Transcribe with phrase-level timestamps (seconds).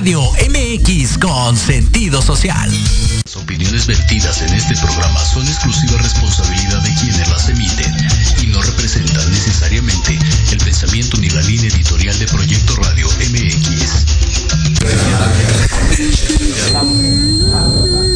[0.00, 2.70] Radio MX con sentido social.
[3.22, 7.94] Las opiniones vertidas en este programa son exclusiva responsabilidad de quienes las emiten
[8.42, 10.18] y no representan necesariamente
[10.52, 14.06] el pensamiento ni la línea editorial de Proyecto Radio MX.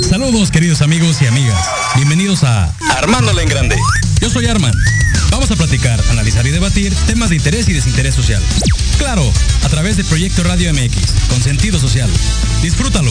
[0.09, 1.69] Saludos queridos amigos y amigas.
[1.97, 3.77] Bienvenidos a Armándola en Grande.
[4.23, 4.73] Yo soy Arman.
[5.35, 8.41] Vamos a platicar, analizar y debatir temas de interés y desinterés social.
[8.99, 9.29] Claro,
[9.65, 12.09] a través de Proyecto Radio MX, con sentido social.
[12.63, 13.11] Disfrútalo.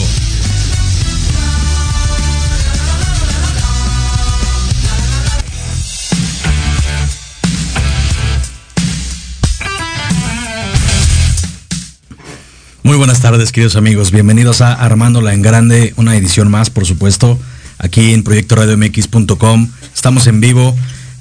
[12.82, 14.12] Muy buenas tardes, queridos amigos.
[14.12, 17.38] Bienvenidos a Armándola en Grande, una edición más, por supuesto,
[17.76, 19.68] aquí en proyectoradiomx.com.
[19.94, 20.74] Estamos en vivo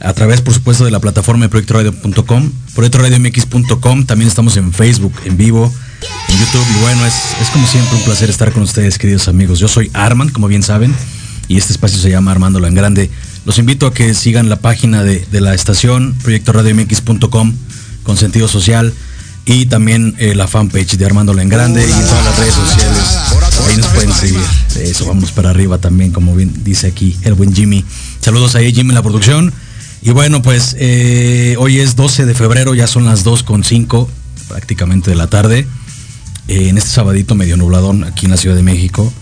[0.03, 4.05] a través, por supuesto, de la plataforma de proyectoradio.com, proyectoradiomx.com.
[4.05, 5.73] También estamos en Facebook, en vivo,
[6.27, 6.65] en YouTube.
[6.77, 9.59] Y bueno, es, es como siempre un placer estar con ustedes, queridos amigos.
[9.59, 10.93] Yo soy Arman, como bien saben,
[11.47, 13.09] y este espacio se llama Armándola en Grande.
[13.45, 17.53] Los invito a que sigan la página de, de la estación, proyectoradiomx.com,
[18.03, 18.93] con sentido social
[19.45, 23.17] y también eh, la fanpage de Armando en Grande y todas las redes sociales.
[23.67, 24.39] Ahí nos pueden seguir.
[24.81, 27.83] Eso, vámonos para arriba también, como bien dice aquí el buen Jimmy.
[28.21, 29.53] Saludos ahí, Jimmy, en la producción.
[30.05, 34.07] Y bueno, pues eh, hoy es 12 de febrero, ya son las 2.5
[34.49, 35.65] prácticamente de la tarde.
[36.49, 39.13] Eh, en este sabadito medio nubladón aquí en la Ciudad de México.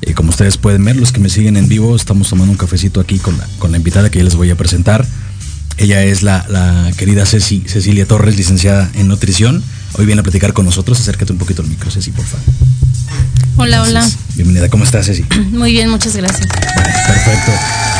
[0.00, 3.00] Eh, como ustedes pueden ver, los que me siguen en vivo, estamos tomando un cafecito
[3.00, 5.06] aquí con la, con la invitada que ya les voy a presentar.
[5.76, 9.62] Ella es la, la querida Ceci, Cecilia Torres, licenciada en nutrición.
[9.98, 10.98] Hoy viene a platicar con nosotros.
[11.00, 12.46] Acércate un poquito al micro, Ceci, por favor.
[13.60, 14.68] Hola, Entonces, Bienvenida.
[14.70, 15.24] ¿Cómo estás, Ceci?
[15.30, 15.42] hola.
[15.52, 16.46] Muy bien, muchas gracias.
[16.48, 17.52] Perfecto.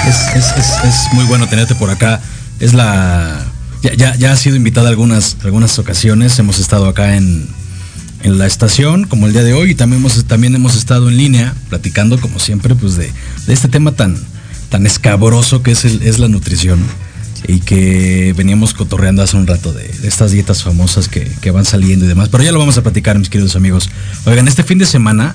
[0.09, 2.21] Es, es- es- es muy bueno tenerte por acá.
[2.61, 3.45] Es la.
[3.83, 6.39] Ya, ya, ya has sido invitada algunas, algunas ocasiones.
[6.39, 7.47] Hemos estado acá en,
[8.23, 11.17] en la estación, como el día de hoy, y también hemos, también hemos estado en
[11.19, 13.13] línea, platicando, como siempre, pues de,
[13.47, 14.17] de este tema tan,
[14.71, 16.79] tan escabroso que es, el- es la nutrición.
[17.49, 21.65] Y que veníamos cotorreando hace un rato de, de estas dietas famosas que, que van
[21.65, 22.29] saliendo y demás.
[22.31, 23.89] Pero ya lo vamos a platicar, mis queridos amigos.
[24.27, 25.35] Oigan, este fin de semana,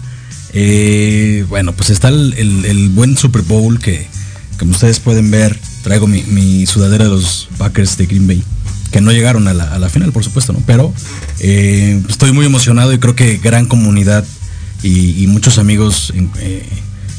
[0.57, 4.07] eh, bueno, pues está el, buen Super Bowl que,
[4.57, 8.41] como ustedes pueden ver, traigo mi, sudadera de los Packers de Green Bay,
[8.89, 10.63] que no llegaron a la, final, por supuesto, ¿no?
[10.65, 10.93] Pero
[11.41, 14.23] eh, estoy muy emocionado y creo que gran comunidad
[14.81, 16.63] y, muchos amigos eh,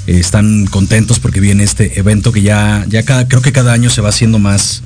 [0.07, 4.01] están contentos porque viene este evento que ya, ya cada, creo que cada año se
[4.01, 4.83] va haciendo más,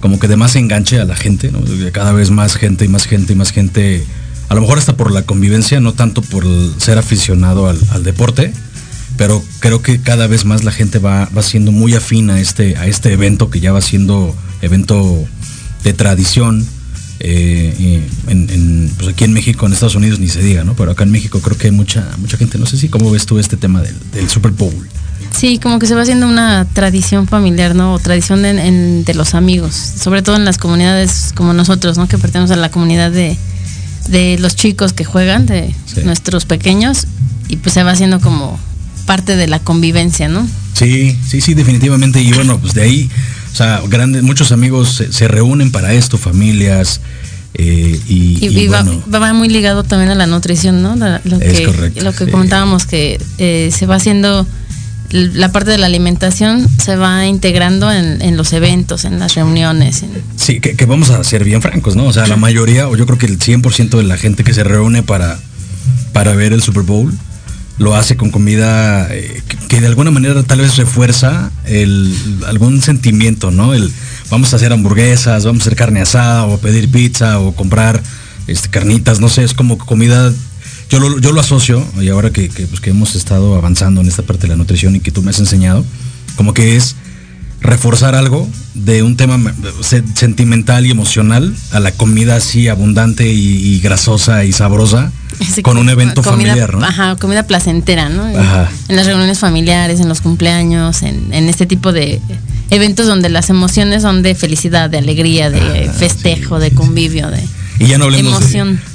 [0.00, 1.60] como que de más enganche a la gente, ¿no?
[1.92, 4.02] Cada vez más gente y más gente y más gente,
[4.48, 6.44] a lo mejor hasta por la convivencia, no tanto por
[6.78, 8.52] ser aficionado al, deporte,
[9.16, 12.76] pero creo que cada vez más la gente va, va siendo muy afín a este,
[12.76, 15.26] a este evento que ya va siendo evento
[15.82, 16.66] de tradición.
[17.20, 20.74] eh, en, pues aquí en México, en Estados Unidos ni se diga, ¿no?
[20.74, 23.24] Pero acá en México creo que hay mucha, mucha gente, no sé si cómo ves
[23.24, 24.74] tú este tema del, Super Bowl.
[25.30, 27.94] Sí, como que se va haciendo una tradición familiar, ¿no?
[27.94, 32.08] O tradición de los amigos, sobre todo en las comunidades como nosotros, ¿no?
[32.08, 33.38] Que pertenecemos a la comunidad de,
[34.08, 36.00] de los chicos que juegan, de Sí.
[36.04, 37.06] nuestros pequeños,
[37.48, 38.58] y pues se va haciendo como
[39.06, 40.46] parte de la convivencia, ¿no?
[40.74, 42.20] Sí, sí, sí, definitivamente.
[42.22, 43.10] Y bueno, pues de ahí,
[43.52, 47.00] o sea, grandes, muchos amigos se, se reúnen para esto, familias.
[47.56, 50.96] eh, y, Y, y y va, bueno, va muy ligado también a la nutrición, ¿no?
[50.96, 52.30] La- lo, Es que, correcto, lo que sí.
[52.32, 54.44] comentábamos, que eh, se va haciendo,
[55.10, 60.04] la parte de la alimentación se va integrando en, en los eventos, en las reuniones.
[60.36, 62.06] sí, que, vamos a ser bien francos, ¿no?
[62.06, 64.64] O sea, la mayoría, o yo creo que el 100% de la gente que se
[64.64, 65.38] reúne para,
[66.12, 67.12] para ver el Super Bowl,
[67.78, 72.14] lo hace con comida eh, que, que de alguna manera tal vez refuerza el,
[72.46, 73.74] algún sentimiento, ¿no?
[73.74, 73.92] El
[74.30, 78.02] vamos a hacer hamburguesas, vamos a hacer carne asada, o pedir pizza, o comprar
[78.46, 80.32] este, carnitas, no sé, es como comida.
[80.90, 84.06] Yo lo, yo lo asocio, y ahora que, que, pues, que hemos estado avanzando en
[84.08, 85.84] esta parte de la nutrición y que tú me has enseñado,
[86.36, 86.94] como que es
[87.60, 89.40] reforzar algo de un tema
[89.80, 93.38] se- sentimental y emocional a la comida así abundante y,
[93.74, 95.10] y grasosa y sabrosa
[95.62, 96.84] con un evento comida, familiar, ¿no?
[96.84, 98.28] Ajá, comida placentera, ¿no?
[98.28, 98.70] En- Ajá.
[98.88, 102.20] En las reuniones familiares, en los cumpleaños, en, en este tipo de
[102.70, 107.42] eventos donde las emociones son de felicidad, de alegría, de Ah, festejo, de convivio, de
[107.78, 108.40] Y ya no hablemos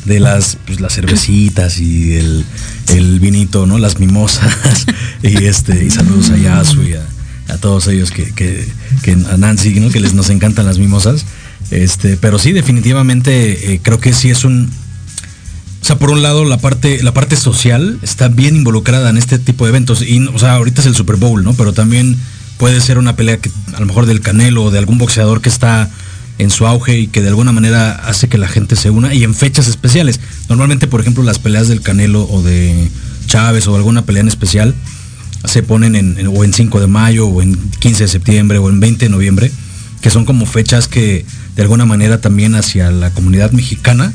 [0.06, 2.46] de, las, pues, las cervecitas y el,
[2.88, 3.78] el vinito, ¿no?
[3.78, 4.86] Las mimosas.
[5.24, 7.06] y este, y saludos a Yasu y a,
[7.54, 8.66] a todos ellos que, que,
[9.04, 9.90] que a Nancy, ¿no?
[9.90, 11.26] Que les nos encantan las mimosas.
[11.72, 14.70] Este, pero sí, definitivamente eh, creo que sí es un.
[15.82, 19.40] O sea, por un lado, la parte, la parte social está bien involucrada en este
[19.40, 20.02] tipo de eventos.
[20.02, 21.54] Y, o sea, ahorita es el Super Bowl, ¿no?
[21.54, 22.18] Pero también
[22.58, 25.50] puede ser una pelea que a lo mejor del Canelo o de algún boxeador que
[25.50, 25.90] está
[26.40, 29.24] en su auge y que de alguna manera hace que la gente se una y
[29.24, 30.20] en fechas especiales.
[30.48, 32.90] Normalmente, por ejemplo, las peleas del Canelo o de
[33.28, 34.74] Chávez o alguna pelea en especial
[35.46, 38.80] se ponen en, o en 5 de mayo o en 15 de septiembre o en
[38.80, 39.52] 20 de noviembre,
[40.02, 41.26] que son como fechas que
[41.56, 44.14] de alguna manera también hacia la comunidad mexicana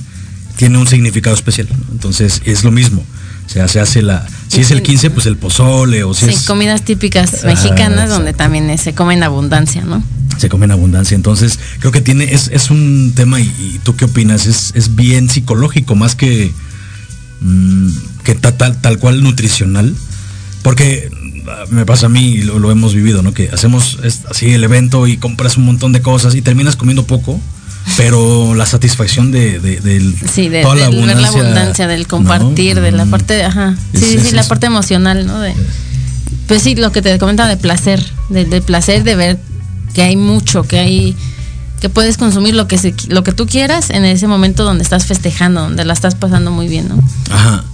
[0.56, 1.68] tiene un significado especial.
[1.92, 3.04] Entonces es lo mismo.
[3.46, 4.26] O sea, se hace la.
[4.48, 8.76] Si es el 15, pues el pozole o si sí, comidas típicas mexicanas donde también
[8.78, 10.02] se come en abundancia, ¿no?
[10.38, 11.14] Se come en abundancia.
[11.14, 16.14] Entonces, creo que tiene, es, un tema, y, tú qué opinas, es, bien psicológico, más
[16.14, 16.52] que,
[17.40, 17.90] mm,
[18.24, 19.94] que tal, tal cual nutricional.
[20.62, 21.10] Porque
[21.48, 23.34] ah, me pasa a mí, lo, lo hemos vivido, ¿no?
[23.34, 23.98] Que hacemos
[24.30, 27.40] así el evento y compras un montón de cosas y terminas comiendo poco
[27.96, 34.18] pero la satisfacción de, de, toda la, abundancia, del compartir, de la parte, ajá, sí,
[34.18, 35.38] sí, la parte emocional, ¿no?
[35.40, 35.54] De,
[36.48, 39.38] pues sí, lo que te comentaba de placer, de, placer de ver
[39.92, 41.16] que hay mucho, que hay
[41.80, 45.06] que puedes consumir lo que se, lo que tú quieras en ese momento donde estás
[45.06, 46.98] festejando, donde la estás pasando muy bien, ¿no?
[47.30, 47.64] Ajá.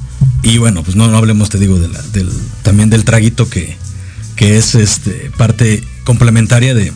[0.42, 2.28] Y bueno, pues no, no hablemos, te digo, de la, del,
[2.62, 3.76] también del traguito que,
[4.34, 6.92] que es este parte complementaria de,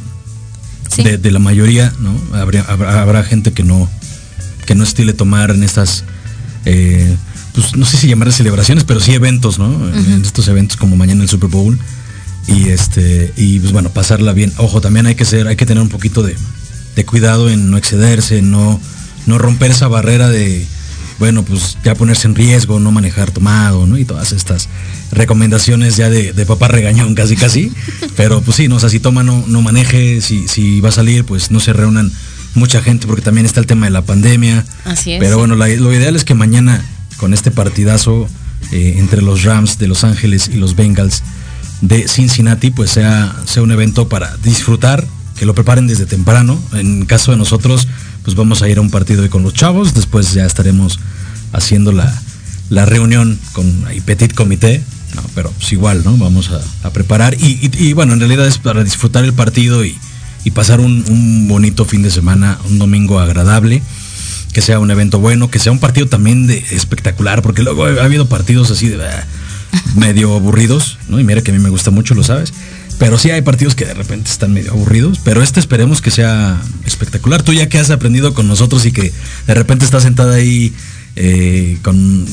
[0.96, 2.14] de, la mayoría, ¿no?
[2.32, 3.88] habrá, gente que no,
[4.66, 6.04] que no estile tomar en estas,
[6.64, 7.16] eh,
[7.54, 9.88] pues no sé si llamar celebraciones, pero sí eventos, ¿no?
[9.88, 11.78] En estos eventos como mañana el Super Bowl.
[12.46, 14.52] Y este, y pues bueno, pasarla bien.
[14.58, 16.36] Ojo, también hay que ser, hay que tener un poquito de,
[16.94, 18.80] de cuidado en no excederse, no,
[19.26, 20.66] no romper esa barrera de
[21.18, 23.98] bueno, pues ya ponerse en riesgo, no manejar tomado, ¿no?
[23.98, 24.68] Y todas estas
[25.12, 27.72] recomendaciones ya de, papá regañón casi casi.
[28.16, 30.92] Pero pues sí, no, o sea, si toma no, no maneje, si, si va a
[30.92, 32.10] salir, pues no se reúnan
[32.54, 34.64] mucha gente porque también está el tema de la pandemia.
[34.84, 35.20] Así es.
[35.20, 36.84] Pero bueno, lo ideal es que mañana
[37.16, 38.28] con este partidazo
[38.72, 41.22] eh, entre los Rams de Los Ángeles y los Bengals
[41.80, 46.60] de Cincinnati, pues sea, sea un evento para disfrutar, que lo preparen desde temprano.
[46.72, 47.88] En caso de nosotros,
[48.24, 50.98] pues vamos a ir a un partido con los chavos, después ya estaremos
[51.52, 52.20] haciendo la,
[52.86, 54.82] reunión con el Petit Comité,
[55.14, 56.16] no, pero pues igual, ¿no?
[56.16, 56.50] Vamos
[56.82, 59.96] a, preparar y, bueno, en realidad es para disfrutar el partido y,
[60.54, 63.82] pasar un, bonito fin de semana, un domingo agradable,
[64.52, 68.04] que sea un evento bueno, que sea un partido también de espectacular, porque luego ha
[68.04, 69.26] habido partidos así de ah,
[69.96, 71.20] medio aburridos, ¿no?
[71.20, 72.52] Y mira que a mí me gusta mucho, lo sabes
[72.98, 76.60] pero sí hay partidos que de repente están medio aburridos, pero este esperemos que sea
[76.86, 77.42] espectacular.
[77.42, 79.12] Tú ya que has aprendido con nosotros y que
[79.46, 80.72] de repente estás sentada ahí
[81.16, 82.26] eh, con,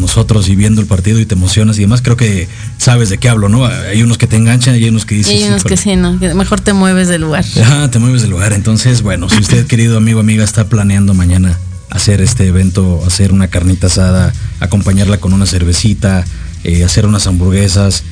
[0.00, 3.28] nosotros y viendo el partido y te emocionas y demás, creo que sabes de qué
[3.28, 3.64] hablo, ¿no?
[3.64, 5.36] Hay unos que te enganchan y hay unos que dicen...
[5.36, 6.18] hay unos que sí, ¿no?
[6.18, 7.44] Que mejor te mueves del lugar.
[7.60, 8.52] Ajá, te mueves del lugar.
[8.52, 11.58] Entonces, bueno, si usted, querido amigo, amiga, está planeando mañana
[11.90, 16.24] hacer este evento, hacer una carnita asada, acompañarla con una cervecita,
[16.64, 18.02] eh, hacer unas hamburguesas,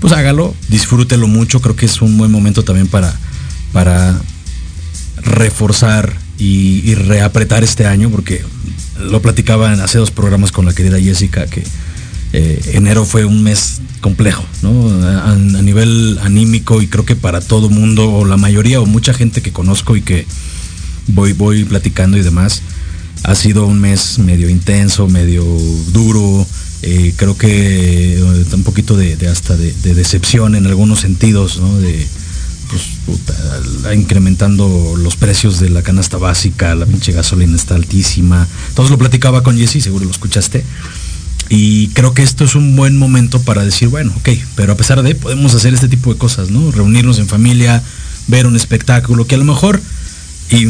[0.00, 3.14] pues hágalo, disfrútelo mucho, creo que es un buen momento también para,
[3.72, 4.18] para
[5.22, 8.42] reforzar y, reapretar este año, porque
[8.98, 11.62] lo platicaba en hace dos programas con la querida Jessica, que
[12.32, 14.88] eh, enero fue un mes complejo, ¿no?
[15.04, 19.42] A, nivel anímico y creo que para todo mundo, o la mayoría, o mucha gente
[19.42, 20.26] que conozco y que
[21.08, 22.62] voy, voy platicando y demás,
[23.22, 25.44] ha sido un mes medio intenso, medio
[25.92, 26.46] duro,
[26.82, 31.78] eh, creo que eh, un poquito de, hasta de, decepción en algunos sentidos, ¿no?
[31.78, 32.06] De,
[32.70, 38.46] pues, incrementando los precios de la canasta básica, la pinche gasolina está altísima.
[38.74, 40.64] Todos lo platicaba con Jesse, seguro lo escuchaste.
[41.48, 45.02] Y creo que esto es un buen momento para decir, bueno, ok, pero a pesar
[45.02, 46.70] de, podemos hacer este tipo de cosas, ¿no?
[46.70, 47.82] Reunirnos en familia,
[48.28, 49.80] ver un espectáculo que a lo mejor
[50.50, 50.66] y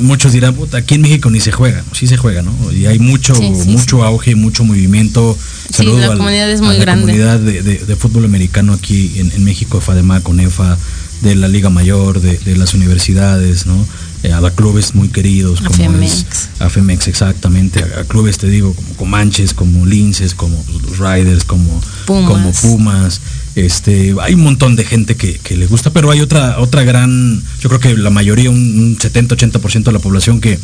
[0.00, 2.52] muchos dirán, puta, aquí en México ni se juega, sí se juega, ¿no?
[2.72, 3.34] Y hay mucho,
[3.66, 5.38] mucho auge, mucho movimiento.
[5.70, 10.20] Saludo la comunidad es muy a la comunidad de, fútbol americano aquí en, México, FADEMA,
[10.20, 10.76] CONEFA,
[11.22, 13.86] de la Liga Mayor, de, las universidades, ¿no?
[14.24, 16.48] Eh, a los clubes muy queridos, como Afemex.
[16.58, 20.64] Afemex, exactamente, a, clubes, te digo, como Comanches, como Linces, como
[20.98, 23.20] Riders, como Como Pumas
[23.54, 27.68] este, hay un montón de gente que, le gusta, pero hay otra, otra gran, yo
[27.68, 30.58] creo que la mayoría, un 70-80% de la población que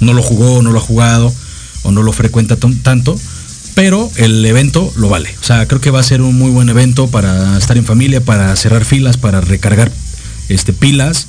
[0.00, 1.32] no lo jugó, no lo ha jugado
[1.82, 3.18] o no lo frecuenta tanto,
[3.74, 5.34] pero el evento lo vale.
[5.40, 8.22] O sea, creo que va a ser un muy buen evento para estar en familia,
[8.22, 9.92] para cerrar filas, para recargar
[10.48, 11.28] este, pilas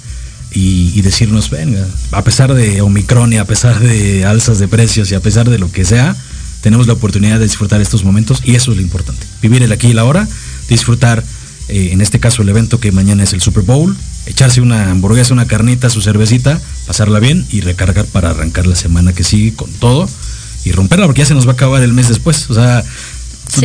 [0.54, 5.12] y, y decirnos, venga, a pesar de Omicron y a pesar de alzas de precios
[5.12, 6.16] y a pesar de lo que sea,
[6.62, 9.26] tenemos la oportunidad de disfrutar estos momentos y eso es lo importante.
[9.42, 10.28] Vivir el aquí y la ahora
[10.72, 11.24] disfrutar,
[11.68, 15.34] eh, en este caso el evento que mañana es el Super Bowl, echarse una hamburguesa,
[15.34, 19.70] una carnita, su cervecita, pasarla bien y recargar para arrancar la semana que sigue con
[19.72, 20.10] todo
[20.64, 22.50] y romperla porque ya se nos va a acabar el mes después.
[22.50, 22.84] O sea,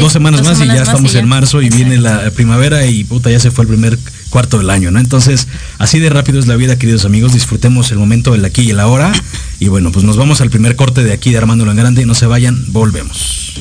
[0.00, 3.38] dos semanas más y ya estamos en marzo y, viene la primavera y puta, ya
[3.38, 3.98] se fue el primer
[4.30, 4.98] cuarto del año, ¿no?
[4.98, 5.46] Entonces,
[5.78, 7.34] así de rápido es la vida, queridos amigos.
[7.34, 9.12] Disfrutemos el momento del aquí y el ahora.
[9.60, 12.04] Y bueno, pues nos vamos al primer corte de aquí de Armándolo en Grande.
[12.04, 13.60] No se vayan, volvemos.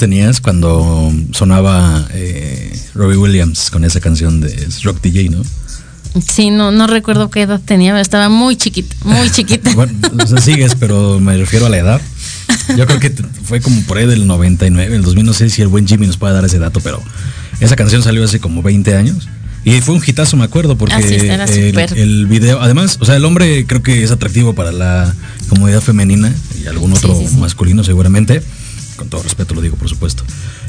[0.00, 5.42] Tenías cuando sonaba eh, Robbie Williams con esa canción de Rock DJ, no?
[6.26, 9.70] Sí, no, no recuerdo qué edad tenía, estaba muy chiquita, muy chiquita.
[9.74, 9.92] bueno,
[10.40, 12.00] sigues, pero me refiero a la edad.
[12.76, 13.12] Yo creo que
[13.44, 16.16] fue como por ahí del 99, el 2000, no sé si el buen Jimmy nos
[16.16, 17.00] puede dar ese dato, pero
[17.60, 19.28] esa canción salió hace como 20 años.
[19.64, 23.66] Y fue un hitazo, me acuerdo, porque el, el, video, además, o sea, el hombre
[23.66, 25.14] creo que es atractivo para la
[25.50, 28.42] comunidad femenina y algún otro masculino seguramente
[29.00, 30.24] con todo respeto lo digo, por supuesto.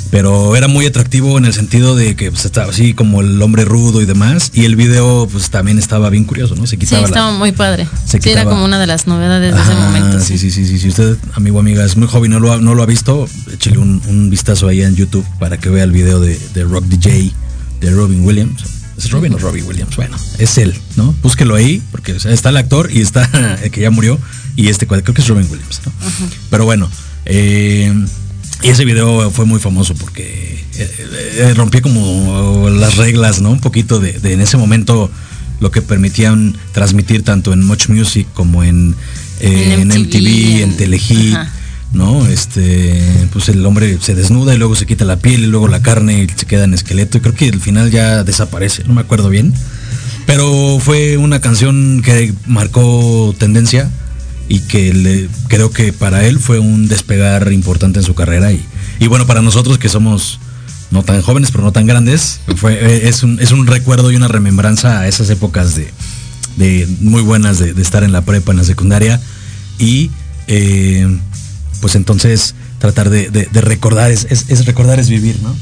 [0.09, 3.65] Pero era muy atractivo en el sentido de que pues, estaba así como el hombre
[3.65, 4.51] rudo y demás.
[4.53, 6.65] Y el video pues también estaba bien curioso, ¿no?
[6.65, 7.01] Se quitaba.
[7.01, 7.89] Sí, estaba muy padre.
[8.05, 10.21] sí, era como una de las novedades de ese momento.
[10.21, 10.79] Sí, sí, sí, sí.
[10.79, 13.27] Si usted, amigo amiga, es muy joven y no lo ha, no lo ha visto,
[13.51, 17.33] échale un, vistazo ahí en YouTube para que vea el video de, Rock DJ
[17.81, 18.63] de Robin Williams.
[18.97, 19.95] ¿Es Robin o Robbie Williams?
[19.97, 21.13] Bueno, es él, ¿no?
[21.21, 23.29] Búsquelo ahí, porque está el actor y está
[23.63, 24.17] el que ya murió,
[24.55, 25.91] y este creo que es Robin Williams, ¿no?
[26.50, 26.89] Pero bueno,
[27.25, 27.93] eh,
[28.63, 30.91] y ese video fue muy famoso porque eh,
[31.37, 33.51] eh, rompía como las reglas, ¿no?
[33.51, 35.09] Un poquito de, en ese momento
[35.59, 38.95] lo que permitían transmitir tanto en Much Music como en,
[39.39, 41.37] en MTV, en, Telehit,
[41.93, 42.25] ¿no?
[42.27, 45.81] Este, pues el hombre se desnuda y luego se quita la piel y luego la
[45.81, 49.01] carne y se queda en esqueleto y creo que al final ya desaparece, no me
[49.01, 49.53] acuerdo bien.
[50.25, 53.89] Pero fue una canción que marcó tendencia
[54.51, 59.25] y que creo que para él fue un despegar importante en su carrera y, bueno,
[59.25, 60.41] para nosotros que somos
[60.91, 64.17] no tan jóvenes pero no tan grandes, fue, eh, es, un, es un recuerdo y
[64.17, 65.79] una remembranza a esas épocas
[66.58, 69.22] de, muy buenas de, estar en la prepa, en la secundaria
[69.79, 70.12] y
[70.48, 71.08] eh,
[71.79, 75.55] pues entonces tratar de, recordar, es, es, recordar es vivir, ¿no?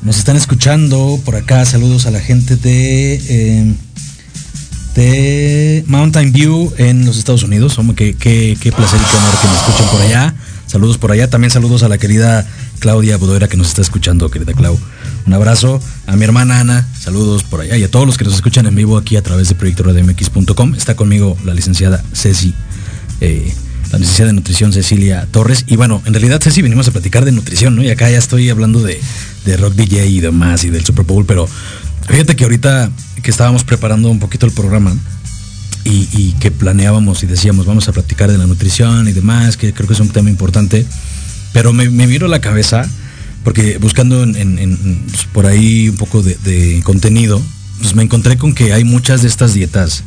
[0.00, 3.20] Nos están escuchando por acá, saludos a la gente de...
[3.28, 3.74] Eh,
[4.94, 7.78] de Mountain View en los Estados Unidos.
[7.78, 8.14] Hombre, qué,
[8.60, 10.34] qué, placer y qué honor que me escuchen por allá.
[10.66, 11.28] Saludos por allá.
[11.28, 12.46] También saludos a la querida
[12.78, 14.78] Claudia Bodoera que nos está escuchando, querida Clau.
[15.26, 18.34] Un abrazo a mi hermana Ana, saludos por allá y a todos los que nos
[18.34, 20.74] escuchan en vivo aquí a través de proyectoradmx.com.
[20.74, 22.54] Está conmigo la licenciada Ceci,
[23.20, 23.52] eh,
[23.92, 25.64] la licenciada de nutrición Cecilia Torres.
[25.68, 27.82] Y bueno, en realidad Ceci venimos a platicar de nutrición, ¿no?
[27.82, 29.00] Y acá ya estoy hablando de,
[29.44, 31.48] de rock DJ y demás y del Super Bowl, pero
[32.08, 32.90] fíjate que ahorita
[33.22, 34.94] que estábamos preparando un poquito el programa,
[35.84, 39.88] y, que planeábamos y decíamos, vamos a platicar de la nutrición y demás, que creo
[39.88, 40.86] que es un tema importante,
[41.52, 42.88] pero me, me miro la cabeza,
[43.44, 47.42] porque buscando en, pues, por ahí un poco de, contenido,
[47.80, 50.04] pues me encontré con que hay muchas de estas dietas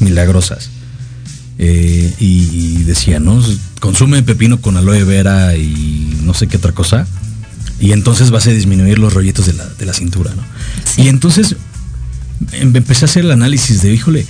[0.00, 0.70] milagrosas.
[1.58, 3.42] Eh, y, decía, ¿no?
[3.80, 7.06] Consume pepino con aloe vera y no sé qué otra cosa.
[7.78, 10.42] Y entonces vas a disminuir los rollitos de la, cintura, ¿no?
[11.02, 11.56] Y entonces
[12.52, 14.26] empecé a hacer el análisis de, híjole,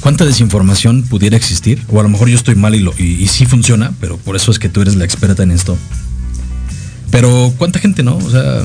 [0.00, 3.46] cuánta desinformación pudiera existir, o a lo mejor yo estoy mal y, lo, y, sí
[3.46, 5.76] funciona, pero por eso es que tú eres la experta en esto.
[7.10, 8.64] Pero cuánta gente no, o sea,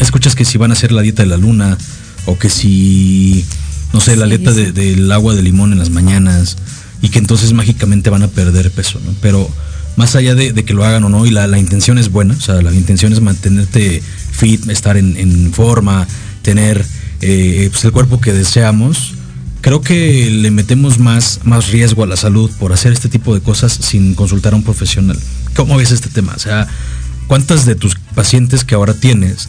[0.00, 1.78] escuchas que si van a hacer la dieta de la luna,
[2.26, 3.44] o que si,
[3.92, 6.56] no sé, la dieta del agua de limón en las mañanas,
[7.02, 9.14] y que entonces mágicamente van a perder peso, ¿no?
[9.20, 9.48] Pero
[9.96, 12.62] más allá de, que lo hagan o no, y la, intención es buena, o sea,
[12.62, 14.02] la intención es mantenerte
[14.32, 16.06] fit, estar en, forma,
[16.42, 16.84] tener
[17.20, 19.14] eh, pues el cuerpo que deseamos,
[19.60, 23.40] creo que le metemos más, más riesgo a la salud por hacer este tipo de
[23.40, 25.18] cosas sin consultar a un profesional.
[25.54, 26.34] ¿Cómo ves este tema?
[26.36, 26.66] O sea,
[27.26, 29.48] ¿cuántas de tus pacientes que ahora tienes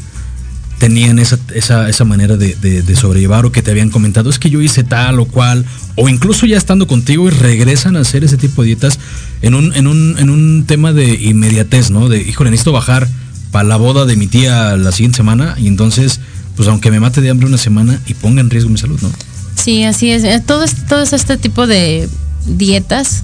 [0.80, 4.84] tenían esa, esa, manera de, sobrellevar o que te habían comentado, es que yo hice
[4.84, 8.68] tal o cual, o incluso ya estando contigo y regresan a hacer ese tipo de
[8.68, 8.98] dietas
[9.42, 12.08] en un, en un, en un tema de inmediatez, ¿no?
[12.10, 13.08] De, híjole, necesito bajar
[13.52, 16.22] para la boda de mi tía la siguiente semana y entonces,
[16.60, 19.10] pues aunque me mate de hambre una semana y ponga en riesgo mi salud, ¿no?
[19.56, 20.26] Sí, así es.
[20.26, 22.10] Eh, todo, este tipo de
[22.48, 23.24] dietas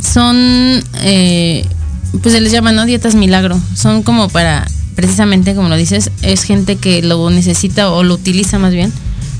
[0.00, 0.36] son,
[1.02, 1.66] eh,
[2.22, 2.86] pues se les llama, ¿no?
[2.86, 3.60] Dietas milagro.
[3.74, 4.64] Son como para,
[4.94, 8.92] precisamente como lo dices, es gente que lo necesita o lo utiliza más bien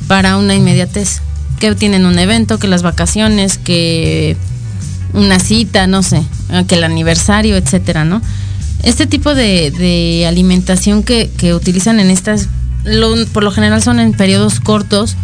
[0.09, 1.21] para una inmediatez.
[1.61, 4.37] Que tienen un evento, que las vacaciones, que
[5.13, 6.25] una cita, no sé,
[6.67, 8.21] que el aniversario, etcétera, ¿no?
[8.83, 12.49] Este tipo de, alimentación que, utilizan en estas,
[13.33, 15.17] por lo general son en periodos cortos,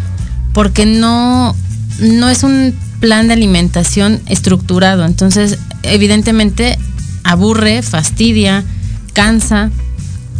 [0.53, 1.55] porque no,
[1.99, 5.05] no es un plan de alimentación estructurado.
[5.05, 6.79] Entonces, evidentemente,
[7.23, 8.65] aburre, fastidia,
[9.13, 9.71] cansa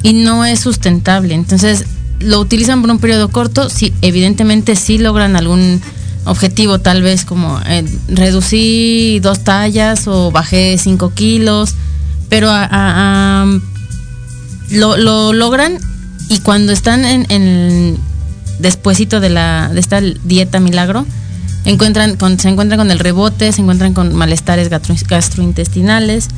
[0.03, 1.35] y no es sustentable.
[1.35, 1.85] Entonces,
[2.21, 5.81] lo utilizan por un periodo corto, sí, evidentemente sí logran algún
[6.25, 11.75] objetivo, tal vez como eh, reducí dos tallas o bajé cinco kilos,
[12.29, 12.51] pero
[14.71, 15.79] lo, logran
[16.29, 17.99] y cuando están en
[18.59, 21.07] despuésito de, la, de esta dieta milagro,
[21.65, 26.29] se encuentran con el rebote, se encuentran con malestares gastrointestinales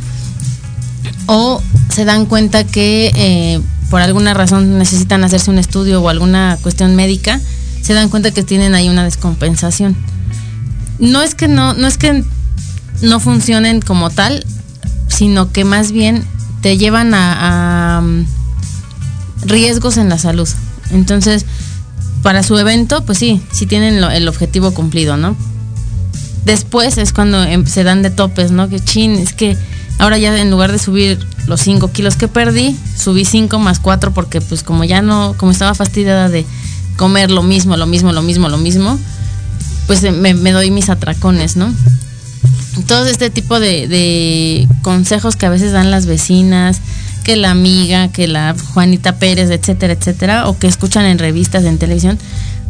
[1.27, 1.61] o
[1.92, 6.94] se dan cuenta que eh, por alguna razón necesitan hacerse un estudio o alguna cuestión
[6.94, 7.40] médica,
[7.83, 9.96] se dan cuenta que tienen ahí una descompensación.
[10.99, 12.25] No es que no, no es que
[13.03, 14.46] no funcionen como tal,
[15.09, 16.25] sino que más bien
[16.62, 18.03] te llevan a,
[19.42, 20.49] riesgos en la salud.
[20.90, 21.44] Entonces,
[22.22, 25.37] para su evento, pues sí, sí tienen el objetivo cumplido, ¿no?
[26.44, 28.68] Después es cuando em, se dan de topes, ¿no?
[28.68, 29.57] Que chin, es que
[29.99, 34.12] ahora ya en lugar de subir los 5 kilos que perdí, subí 5 más 4
[34.12, 36.44] porque pues como ya no, como estaba fastidiada de
[36.96, 38.99] comer lo mismo, lo mismo, lo mismo, lo mismo,
[39.87, 41.72] pues eh, me, doy mis atracones, ¿no?
[42.87, 46.81] Todo este tipo de, de consejos que a veces dan las vecinas,
[47.26, 51.76] que la amiga, que la Juanita Pérez, etcétera, etcétera, o que escuchan en revistas, en
[51.76, 52.20] televisión,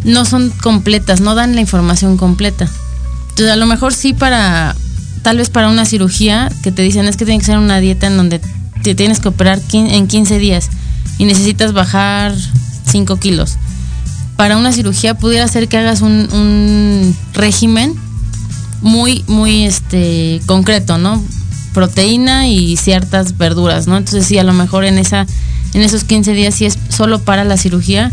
[0.02, 2.66] no son completas, no dan la información completa.
[3.28, 4.74] Entonces, a lo mejor sí para,
[5.20, 8.06] tal vez para una cirugía, que te dicen es que tiene que ser una dieta
[8.06, 8.40] en donde
[8.82, 10.70] te tienes que operar en 15 días
[11.18, 12.34] y necesitas bajar
[12.86, 13.58] 5 kilos.
[14.38, 17.94] Para una cirugía pudiera ser que hagas un, un régimen
[18.80, 21.22] muy, muy este, concreto, ¿no?
[21.76, 23.98] Proteína y ciertas verduras, ¿no?
[23.98, 25.26] Entonces sí, a lo mejor en, esa,
[25.74, 28.10] en esos 15 días, si es solo para la cirugía,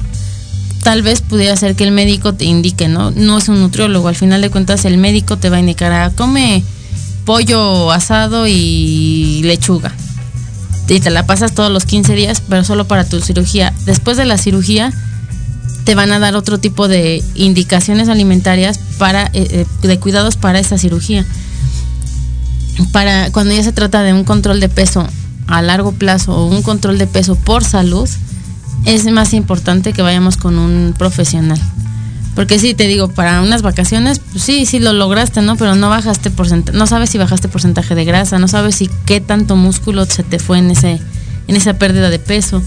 [0.84, 3.12] tal vez pudiera ser que el médico te indique, ¿no?
[3.12, 6.12] No es un nutriólogo, al final de cuentas el médico te va a indicar, ah,
[6.14, 6.62] come
[7.24, 9.94] pollo asado y lechuga.
[10.90, 13.74] Y te la pasas todos los 15 días, pero solo para tu cirugía.
[13.86, 14.92] Después de la cirugía,
[15.86, 20.60] te van a dar otro tipo de indicaciones alimentarias para, eh, eh, de cuidados para
[20.60, 21.26] esa cirugía
[22.92, 25.08] para cuando ya se trata de un control de peso
[25.48, 28.10] a largo plazo o un control de peso por salud,
[28.86, 31.60] es más importante que vayamos con un profesional.
[32.36, 35.56] Porque sí, te digo, para unas vacaciones, pues sí, sí lo lograste, ¿no?
[35.56, 39.22] Pero no bajaste porcentaje, no sabes si bajaste porcentaje de grasa, no sabes si qué
[39.22, 41.00] tanto músculo se te fue en ese,
[41.48, 42.64] en esa pérdida de peso.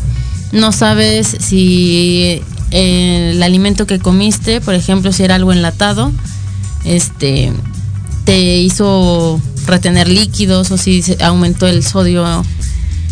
[0.53, 2.40] No sabes si
[2.71, 6.12] eh, el alimento que comiste, por ejemplo, si era algo enlatado,
[6.85, 7.53] este,
[8.25, 12.44] te hizo retener líquidos o si aumentó el sodio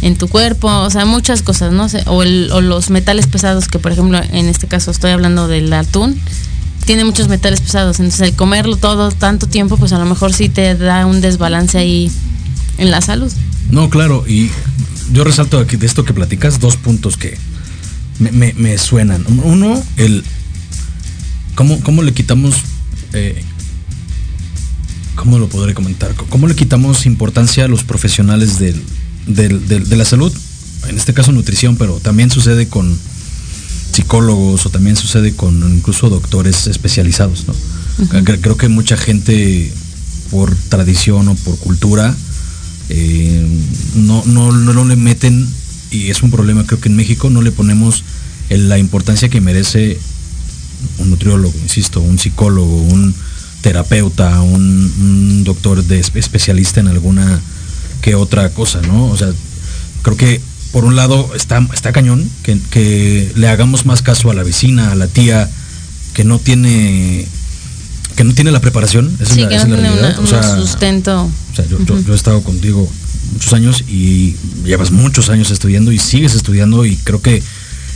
[0.03, 1.87] en tu cuerpo, o sea, muchas cosas, ¿no?
[2.07, 6.21] O, o los metales pesados, que por ejemplo, en este caso estoy hablando del atún,
[6.85, 10.49] tiene muchos metales pesados, entonces el comerlo todo tanto tiempo, pues a lo mejor sí
[10.49, 12.11] te da un desbalance ahí
[12.79, 13.33] en la salud.
[13.71, 14.51] No, claro, y
[15.12, 17.38] yo resalto aquí de esto que platicas dos puntos que
[18.19, 19.25] me, suenan.
[19.43, 20.25] Uno, el
[21.55, 22.57] cómo, cómo le quitamos,
[23.12, 23.43] eh,
[25.14, 28.83] cómo lo podré comentar, cómo le quitamos importancia a los profesionales del,
[29.27, 30.33] de la salud,
[30.88, 32.96] en este caso nutrición, pero también sucede con
[33.92, 37.55] psicólogos o también sucede con incluso doctores especializados, ¿no?
[38.24, 39.72] Creo que mucha gente
[40.31, 42.14] por tradición o por cultura
[42.88, 43.46] eh,
[43.94, 45.48] no, no, no le meten,
[45.90, 48.03] y es un problema creo que en México no le ponemos
[48.50, 49.98] la importancia que merece
[50.98, 53.14] un nutriólogo, insisto, un psicólogo, un
[53.64, 57.40] terapeuta, un, doctor de especialista en alguna
[58.03, 59.07] que otra cosa, ¿no?
[59.07, 59.29] O sea,
[60.03, 60.38] creo que
[60.70, 64.94] por un lado está, está cañón que, le hagamos más caso a la vecina, a
[64.94, 65.48] la tía,
[66.12, 67.27] que no tiene
[68.16, 70.18] que no tiene la preparación, esa es la, realidad.
[70.18, 71.24] o sea, sustento.
[71.24, 71.79] O sea, yo,
[72.12, 72.87] he estado contigo
[73.33, 77.42] muchos años y llevas muchos años estudiando y sigues estudiando y creo que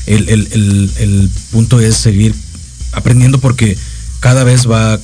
[0.07, 2.35] el, el punto es seguir
[2.93, 3.77] aprendiendo porque
[4.21, 4.99] cada vez va,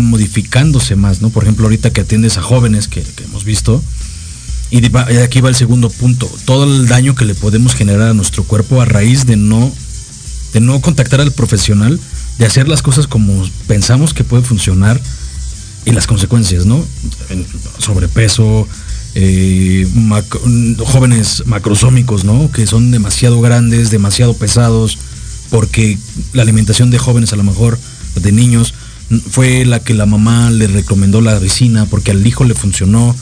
[0.00, 1.30] modificándose más, ¿no?
[1.30, 3.82] Por ejemplo, ahorita que atiendes a jóvenes que, hemos visto,
[4.70, 4.84] y
[5.18, 8.82] aquí va el segundo punto, todo el daño que le podemos generar a nuestro cuerpo
[8.82, 9.72] a raíz de no,
[10.52, 11.98] de no contactar al profesional,
[12.38, 15.00] de hacer las cosas como pensamos que puede funcionar
[15.84, 16.84] y las consecuencias, ¿no?
[17.78, 18.68] Sobrepeso,
[19.14, 19.88] eh,
[20.84, 22.50] jóvenes macrosómicos, ¿no?
[22.50, 24.98] Que son demasiado grandes, demasiado pesados,
[25.50, 25.98] porque
[26.32, 27.78] la alimentación de jóvenes a lo mejor
[28.20, 28.74] de niños,
[29.30, 33.14] fue la que la mamá le recomendó la vecina porque al hijo le funcionó,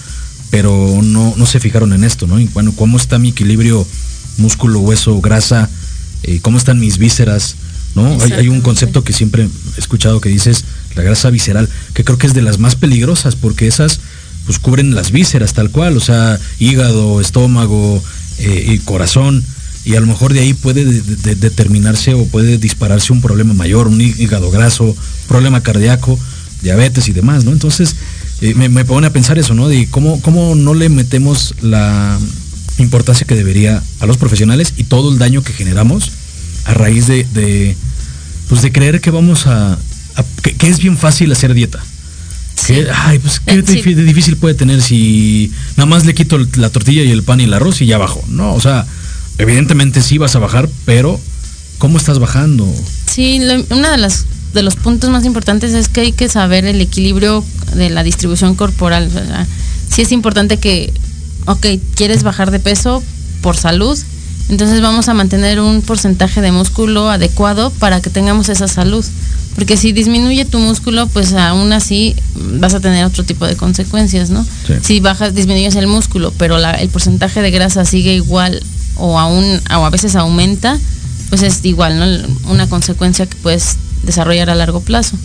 [0.50, 2.40] pero no, no se fijaron en esto, ¿no?
[2.40, 3.87] Y bueno, ¿cómo está mi equilibrio
[4.38, 5.70] músculo, hueso, grasa?
[6.22, 7.56] Eh, ¿Cómo están mis vísceras?
[7.94, 8.18] ¿No?
[8.20, 10.64] Hay, un concepto que siempre he escuchado que dices
[10.96, 14.00] la grasa visceral, que creo que es de las más peligrosas porque esas
[14.44, 18.02] pues cubren las vísceras tal cual, o sea, hígado, estómago
[18.38, 19.42] eh, y corazón
[19.87, 24.01] y a lo mejor de ahí puede determinarse o puede dispararse un problema mayor, un
[24.01, 24.96] hígado graso,
[25.29, 26.18] problema cardíaco,
[26.61, 27.53] diabetes y demás, ¿no?
[27.53, 27.94] Entonces,
[28.40, 29.68] eh, me, pone a pensar eso, ¿no?
[29.68, 32.18] De cómo, cómo no le metemos la
[32.79, 36.11] importancia que debería a los profesionales y todo el daño que generamos
[36.64, 37.77] a raíz de,
[38.49, 39.79] pues de creer que vamos a,
[40.42, 41.79] que, es bien fácil hacer dieta.
[42.66, 47.05] Que, ay, pues qué eh, difícil puede tener si nada más le quito la tortilla
[47.05, 48.25] y el pan y el arroz y ya bajo.
[48.29, 48.85] No, o sea,
[49.38, 51.20] evidentemente sí vas a bajar, pero
[51.79, 52.66] ¿cómo estás bajando?
[53.07, 56.81] Sí, uno de las de los puntos más importantes es que hay que saber el
[56.81, 57.44] equilibrio
[57.75, 59.11] de la distribución corporal.
[59.90, 60.92] sí es importante que,
[61.44, 63.03] ok, quieres bajar de peso
[63.42, 63.99] por salud,
[64.49, 69.05] entonces vamos a mantener un porcentaje de músculo adecuado para que tengamos esa salud.
[69.57, 72.14] Porque si disminuye tu músculo, pues aún así
[72.61, 74.46] vas a tener otro tipo de consecuencias, ¿no?
[74.83, 78.62] Si bajas, disminuyes el músculo, pero el porcentaje de grasa sigue igual
[78.96, 80.78] o aún o a veces aumenta,
[81.28, 82.50] pues es igual, ¿no?
[82.50, 85.16] Una consecuencia que puedes desarrollar a largo plazo.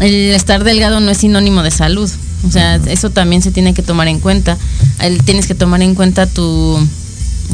[0.00, 2.10] El estar delgado no es sinónimo de salud,
[2.46, 4.56] o sea, eso también se tiene que tomar en cuenta.
[5.24, 6.78] tienes que tomar en cuenta tu,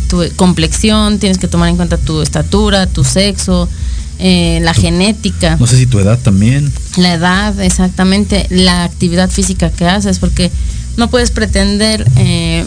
[0.08, 3.68] tu complexión, tienes que tomar en cuenta tu estatura, tu sexo,
[4.18, 5.56] eh, la genética.
[5.58, 6.72] No sé si tu edad también.
[6.96, 10.50] La edad, exactamente, la actividad física que haces, porque
[10.96, 12.66] no puedes pretender eh,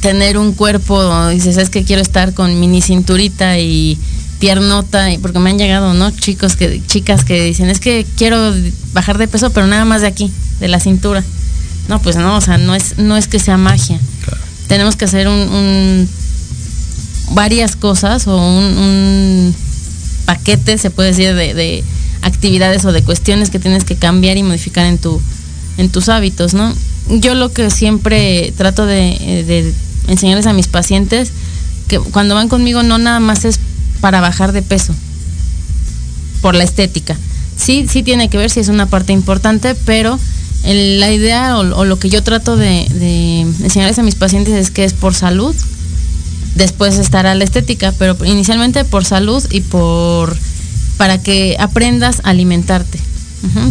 [0.00, 3.98] tener un cuerpo, dices, es que quiero estar con mini cinturita y
[4.38, 6.10] piernota, y porque me han llegado, ¿no?
[6.10, 8.54] Chicos que, chicas que dicen, es que quiero
[8.92, 11.24] bajar de peso, pero nada más de aquí, de la cintura.
[11.88, 13.98] No, pues no, o sea, no es, no es que sea magia.
[14.68, 16.08] Tenemos que hacer un,
[17.32, 19.54] varias cosas o un,
[20.26, 21.82] paquete, se puede decir, de,
[22.20, 25.20] actividades o de cuestiones que tienes que cambiar y modificar en tu,
[25.78, 26.74] en tus hábitos, ¿no?
[27.10, 29.74] Yo lo que siempre trato de
[30.08, 31.32] enseñarles a mis pacientes
[31.88, 33.58] que cuando van conmigo no nada más es
[34.00, 34.94] para bajar de peso,
[36.40, 37.16] por la estética.
[37.56, 40.18] Sí, sí tiene que ver, si es una parte importante, pero
[40.64, 44.84] la idea o, lo que yo trato de, de, enseñarles a mis pacientes es que
[44.84, 45.54] es por salud,
[46.54, 50.36] después estará la estética, pero inicialmente por salud y por
[50.96, 52.98] para que aprendas a alimentarte.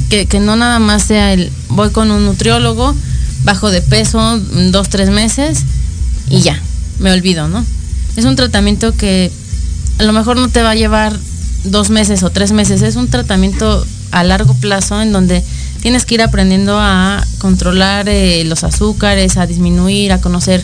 [0.09, 2.95] que, que, no nada más sea el voy con un nutriólogo,
[3.47, 4.19] bajo de peso
[4.71, 5.63] dos, tres meses
[6.29, 6.61] y ya,
[6.99, 7.65] me olvido, ¿no?
[8.17, 9.31] es un tratamiento que
[9.99, 11.17] a lo mejor no te va a llevar
[11.63, 15.41] dos meses o tres meses, es un tratamiento a largo plazo en donde
[15.81, 20.61] tienes que ir aprendiendo a controlar eh, los azúcares, a disminuir, a conocer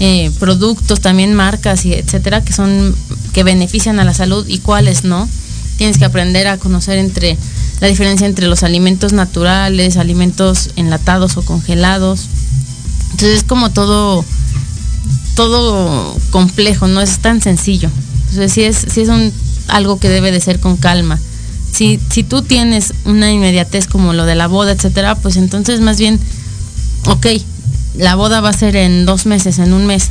[0.00, 2.96] eh, productos, también marcas y etcétera, que son
[3.34, 5.28] que benefician a la salud y cuáles no.
[5.76, 7.36] Tienes que aprender a conocer entre
[7.82, 12.28] la diferencia entre los alimentos naturales, alimentos enlatados o congelados.
[13.10, 14.24] Entonces es como todo
[15.34, 17.90] todo complejo, no es tan sencillo.
[18.28, 19.32] Entonces sí es, sí es un,
[19.66, 21.18] algo que debe de ser con calma.
[21.72, 25.98] Si, si tú tienes una inmediatez como lo de la boda, etcétera, pues entonces más
[25.98, 26.20] bien,
[27.06, 27.26] ok,
[27.96, 30.08] la boda va a ser en dos meses, en un mes.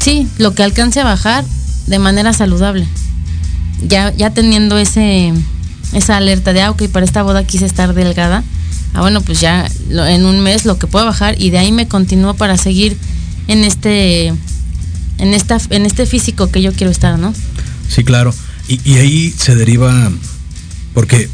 [0.00, 1.44] Sí, lo que alcance a bajar
[1.88, 2.88] de manera saludable.
[3.86, 5.34] Ya, ya teniendo ese,
[5.92, 8.42] esa alerta de, ah, ok, para esta boda quise estar delgada.
[8.94, 11.88] Ah, bueno, pues ya en un mes lo que puedo bajar y de ahí me
[11.88, 12.96] continúo para seguir
[13.48, 14.28] en este,
[15.18, 17.34] en esta, en este físico que yo quiero estar, ¿no?
[17.88, 18.34] Sí, claro.
[18.68, 20.10] Y, ahí se deriva,
[20.92, 21.28] porque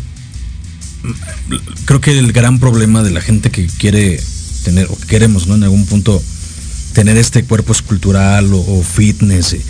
[1.87, 4.21] creo que el gran problema de la gente que quiere
[4.65, 5.55] tener, o que queremos, ¿no?
[5.55, 6.23] En algún punto
[6.93, 9.63] tener este cuerpo escultural o, fitness, eh,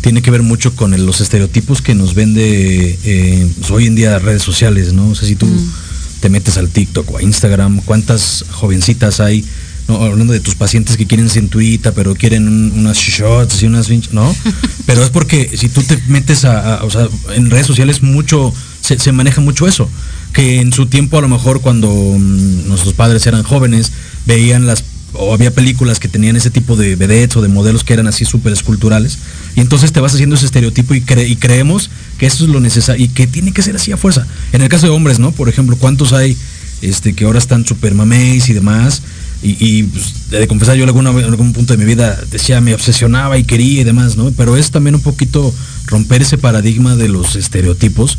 [0.00, 4.18] tiene que ver mucho con los estereotipos que nos vende eh, pues, hoy en día
[4.18, 5.10] redes sociales, ¿no?
[5.10, 5.72] O sea, si tú mm.
[6.20, 9.44] te metes al TikTok o a Instagram, ¿cuántas jovencitas hay?
[9.88, 10.02] ¿no?
[10.02, 14.34] hablando de tus pacientes que quieren cinturita, pero quieren unas shots y unas ¿no?
[14.86, 18.98] Pero es porque si tú te metes a, o sea, en redes sociales mucho, se,
[18.98, 19.88] se, maneja mucho eso.
[20.32, 23.90] Que en su tiempo a lo mejor cuando mm, nuestros padres eran jóvenes,
[24.26, 27.92] veían las o había películas que tenían ese tipo de vedettes o de modelos que
[27.92, 29.18] eran así súper esculturales.
[29.56, 33.08] Y entonces te vas haciendo ese estereotipo y, creemos que eso es lo necesario y
[33.08, 34.26] que tiene que ser así a fuerza.
[34.52, 35.32] En el caso de hombres, ¿no?
[35.32, 36.36] Por ejemplo, ¿cuántos hay
[36.82, 39.02] este, que ahora están súper mameis y demás?
[39.42, 43.44] Y, pues, de confesar, yo en algún punto de mi vida decía, me obsesionaba y
[43.44, 44.30] quería y demás, ¿no?
[44.32, 45.54] Pero es también un poquito
[45.86, 48.18] romper ese paradigma de los estereotipos.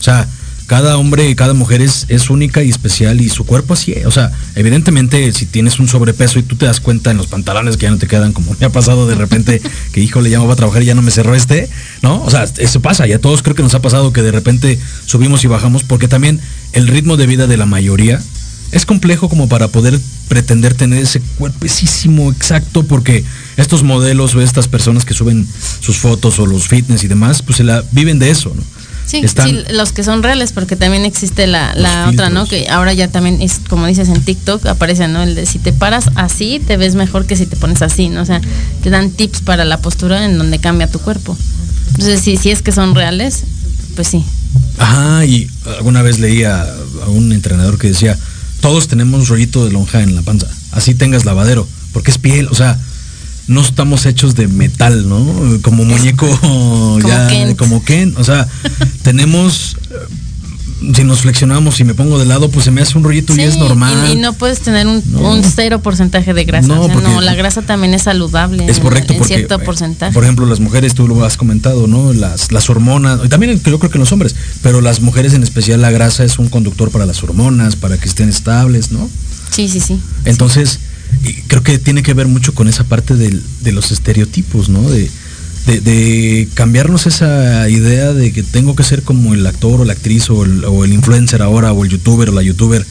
[0.00, 0.26] O sea,
[0.72, 4.06] cada hombre y cada mujer es, es única y especial y su cuerpo así es.
[4.06, 7.76] O sea, evidentemente si tienes un sobrepeso y tú te das cuenta en los pantalones
[7.76, 9.60] que ya no te quedan, como me ha pasado de repente
[9.92, 11.68] que hijo le llamo a trabajar y ya no me cerró este,
[12.00, 12.22] ¿no?
[12.22, 14.78] O sea, eso pasa y a todos creo que nos ha pasado que de repente
[15.04, 16.40] subimos y bajamos porque también
[16.72, 18.22] el ritmo de vida de la mayoría
[18.70, 23.26] es complejo como para poder pretender tener ese cuerpecísimo exacto porque
[23.58, 25.46] estos modelos o estas personas que suben
[25.80, 28.62] sus fotos o los fitness y demás, pues se la viven de eso, ¿no?
[29.06, 29.22] Sí,
[29.70, 32.46] los que son reales, porque también existe la, la otra, ¿no?
[32.46, 35.22] Que ahora ya también es, como dices en TikTok, aparece, ¿no?
[35.22, 38.22] El de si te paras así, te ves mejor que si te pones así, ¿no?
[38.22, 38.40] O sea,
[38.82, 41.36] te dan tips para la postura en donde cambia tu cuerpo.
[41.88, 43.42] Entonces, si, si es que son reales,
[43.96, 44.24] pues sí.
[44.78, 46.62] Ajá, y alguna vez leía
[47.04, 48.18] a un entrenador que decía,
[48.60, 52.48] todos tenemos un rollito de lonja en la panza, así tengas lavadero, porque es piel,
[52.48, 52.78] o sea,
[53.48, 55.60] no estamos hechos de metal, ¿no?
[55.62, 56.26] Como muñeco
[57.06, 58.14] ya, como Ken.
[58.16, 58.46] O sea,
[59.02, 59.94] tenemos eh,
[60.94, 63.40] si nos flexionamos y me pongo de lado, pues se me hace un rollito y
[63.40, 64.10] es normal.
[64.12, 65.02] Y, no puedes tener un,
[65.44, 66.68] cero porcentaje de grasa.
[66.68, 68.66] No, no, la grasa también es saludable.
[68.68, 70.12] Es correcto, en, cierto eh, porcentaje.
[70.12, 72.12] Por ejemplo, las mujeres, tú lo has comentado, ¿no?
[72.12, 75.42] Las, las hormonas, y también yo creo que en los hombres, pero las mujeres en
[75.42, 79.08] especial la grasa es un conductor para las hormonas, para que estén estables, ¿no?
[79.50, 80.00] Sí, sí, sí.
[80.24, 80.80] Entonces,
[81.46, 84.82] creo que tiene que ver mucho con esa parte de los estereotipos, ¿no?
[84.90, 85.10] De,
[86.54, 90.44] cambiarnos esa idea de que tengo que ser como el actor o la actriz o
[90.44, 92.84] el, influencer ahora o el youtuber o la youtuber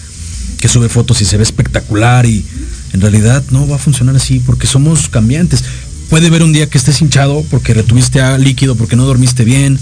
[0.58, 2.46] que sube fotos y se ve espectacular y
[2.94, 5.63] en realidad no va a funcionar así porque somos cambiantes.
[6.10, 9.78] Puede haber un día que estés hinchado porque retuviste líquido, porque no dormiste bien,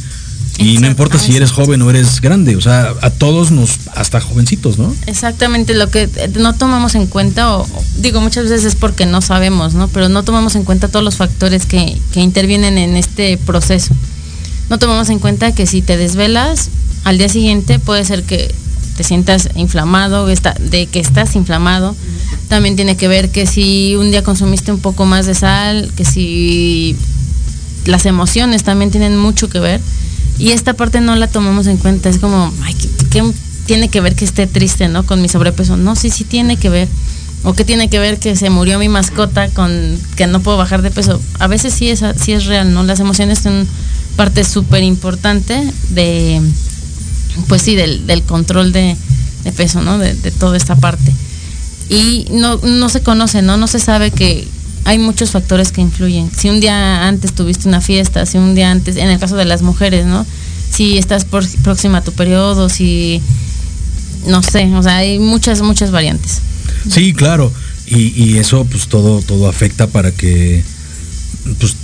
[0.59, 4.19] y no importa si eres joven o eres grande, o sea, a todos nos, hasta
[4.19, 4.93] jovencitos, ¿no?
[5.07, 7.67] Exactamente, lo que no tomamos en cuenta, o
[7.97, 9.87] digo muchas veces es porque no sabemos, ¿no?
[9.87, 13.95] Pero no tomamos en cuenta todos los factores que, que intervienen en este proceso.
[14.69, 16.69] No tomamos en cuenta que si te desvelas,
[17.05, 18.53] al día siguiente puede ser que
[18.97, 21.95] te sientas inflamado, de que estás inflamado.
[22.49, 26.03] También tiene que ver que si un día consumiste un poco más de sal, que
[26.03, 26.97] si
[27.85, 29.79] las emociones también tienen mucho que ver
[30.39, 32.09] y esta parte no la tomamos en cuenta.
[32.09, 32.73] Es como, ay,
[33.11, 33.21] ¿qué,
[33.65, 35.05] tiene que ver que esté triste, ¿no?
[35.05, 35.75] Con mi sobrepeso.
[35.77, 36.87] No, sí, sí tiene que ver.
[37.43, 40.81] O qué tiene que ver que se murió mi mascota con que no puedo bajar
[40.81, 41.21] de peso.
[41.39, 42.83] A veces sí es, sí es real, ¿no?
[42.83, 43.67] Las emociones son
[44.15, 46.41] parte súper importante de,
[47.47, 48.95] pues sí, del, control de,
[49.55, 49.97] peso, ¿no?
[49.97, 51.13] De, de, toda esta parte.
[51.89, 53.57] Y no, no se conoce, ¿no?
[53.57, 54.47] No se sabe que,
[54.89, 56.31] hay muchos factores que influyen.
[56.35, 59.45] Si un día antes tuviste una fiesta, si un día antes, en el caso de
[59.45, 60.25] las mujeres, ¿no?
[60.71, 63.21] Si estás por, próxima a tu periodo, si,
[64.25, 66.39] no sé, o sea, hay muchas, muchas variantes.
[66.89, 67.53] Sí, claro.
[67.85, 70.63] Y, eso, pues todo, todo afecta para que,
[71.59, 71.75] pues,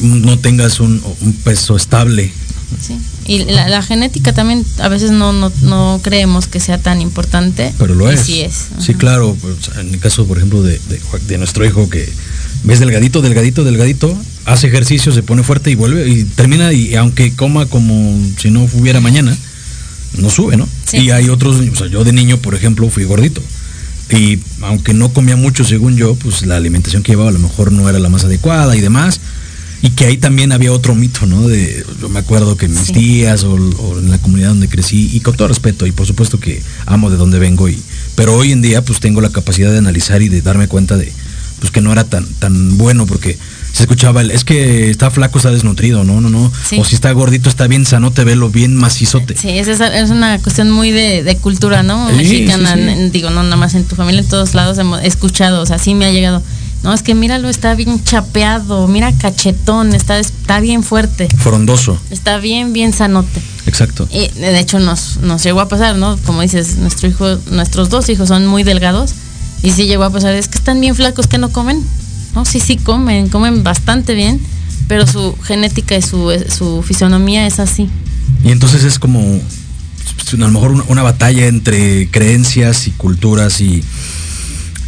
[0.00, 1.02] no tengas un,
[1.42, 2.32] peso estable.
[2.80, 2.98] Sí.
[3.26, 7.72] Y la, genética también a veces no, no, creemos que sea tan importante.
[7.78, 8.20] Pero lo es.
[8.20, 8.68] Sí es.
[8.78, 9.36] Sí, claro.
[9.40, 10.80] Pues, en el caso, por ejemplo, de,
[11.28, 12.08] de, nuestro hijo que
[12.64, 14.16] ves delgadito, delgadito, delgadito,
[14.46, 18.66] hace ejercicio, se pone fuerte y vuelve y termina y aunque coma como si no
[18.72, 19.36] hubiera mañana,
[20.18, 20.68] no sube, ¿no?
[20.92, 23.42] Y hay otros, o sea, yo de niño, por ejemplo, fui gordito.
[24.10, 27.70] Y aunque no comía mucho, según yo, pues la alimentación que llevaba a lo mejor
[27.70, 29.20] no era la más adecuada y demás.
[29.82, 31.48] Y que ahí también había otro mito, ¿no?
[31.48, 35.36] De, yo me acuerdo que mis tías o, en la comunidad donde crecí, y con
[35.36, 37.78] todo respeto, y por supuesto que amo de dónde vengo, y,
[38.14, 41.12] pero hoy en día pues tengo la capacidad de analizar y de darme cuenta de
[41.60, 43.38] pues que no era tan, tan bueno, porque
[43.72, 46.50] se escuchaba el, es que está flaco, está desnutrido, no, no, no.
[46.78, 49.36] O si está gordito, está bien sanote, velo bien macizote.
[49.36, 52.10] Sí, es, es una cuestión muy de, cultura, ¿no?
[52.10, 52.76] Mexicana,
[53.12, 55.94] digo, no nada más en tu familia, en todos lados hemos escuchado, o sea, sí
[55.94, 56.42] me ha llegado.
[56.82, 61.28] No, es que míralo, está bien chapeado, mira cachetón, está, está bien fuerte.
[61.36, 62.00] Frondoso.
[62.10, 63.40] Está bien, bien sanote.
[63.66, 64.08] Exacto.
[64.10, 66.16] Y de hecho nos, nos llegó a pasar, ¿no?
[66.24, 69.14] Como dices, nuestro hijo, nuestros dos hijos son muy delgados.
[69.62, 71.84] Y sí llegó a pasar, es que están bien flacos que no comen.
[72.34, 74.40] No, sí, sí comen, comen bastante bien,
[74.88, 77.90] pero su genética y su, su fisonomía es así.
[78.42, 79.20] Y entonces es como
[80.16, 83.82] pues, a lo mejor una, batalla entre creencias y culturas y,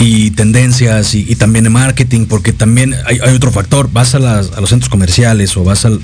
[0.02, 4.60] y tendencias y, también de marketing, porque también hay, otro factor, vas a, las, a,
[4.60, 6.00] los centros comerciales o vas al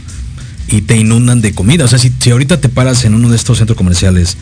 [0.68, 1.84] y te inundan de comida.
[1.84, 4.37] O sea, si, si ahorita te paras en uno de estos centros comerciales,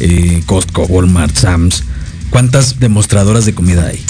[0.00, 1.84] eh, Costco, Walmart, Sam's,
[2.30, 4.04] cuántas demostradoras de comida hay.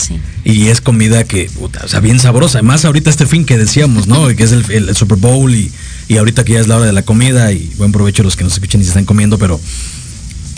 [0.44, 2.58] Y es comida que, o sea, bien sabrosa.
[2.58, 4.26] Además, ahorita este fin que decíamos, ¿no?
[4.36, 5.70] que es el, Super Bowl y,
[6.08, 8.44] y, ahorita que ya es la hora de la comida y buen provecho los que
[8.44, 9.60] nos escuchen y se están comiendo, pero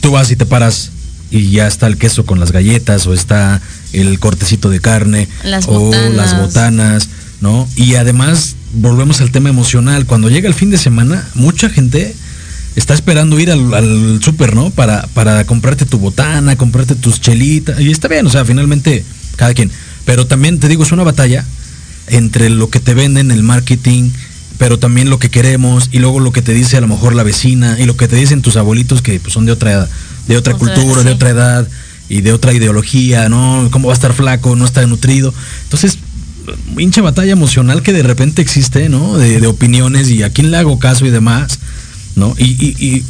[0.01, 0.93] tú vas y te paras
[1.31, 3.61] y ya está el queso con las galletas o está
[3.93, 5.29] el cortecito de carne
[5.67, 7.09] o las botanas,
[7.41, 7.69] ¿no?
[7.77, 10.07] Y además volvemos al tema emocional.
[10.07, 12.15] Cuando llega el fin de semana, mucha gente
[12.77, 14.71] está esperando ir al, al súper, ¿no?
[14.71, 17.81] Para, para comprarte tu botana, comprarte tus chelitas.
[17.81, 19.05] Y está bien, o sea, finalmente,
[19.37, 19.71] cada quien.
[20.05, 21.45] Pero también te digo, es una batalla
[22.09, 24.11] entre lo que te venden, el marketing,
[24.59, 27.23] pero también lo que queremos, y luego lo que te dice a lo mejor la
[27.23, 29.89] vecina, y lo que te dicen tus abuelitos que pues, son de otra,
[30.27, 31.69] de otra cultura, de otra edad,
[32.11, 33.69] y de otra ideología, ¿no?
[33.71, 34.55] ¿Cómo va a estar flaco?
[34.57, 35.33] No está nutrido.
[35.63, 35.99] Entonces,
[36.77, 39.17] hincha batalla emocional que de repente existe, ¿no?
[39.17, 41.59] De, de opiniones y a quién le hago caso y demás.
[42.17, 42.35] ¿no?
[42.39, 43.05] Y,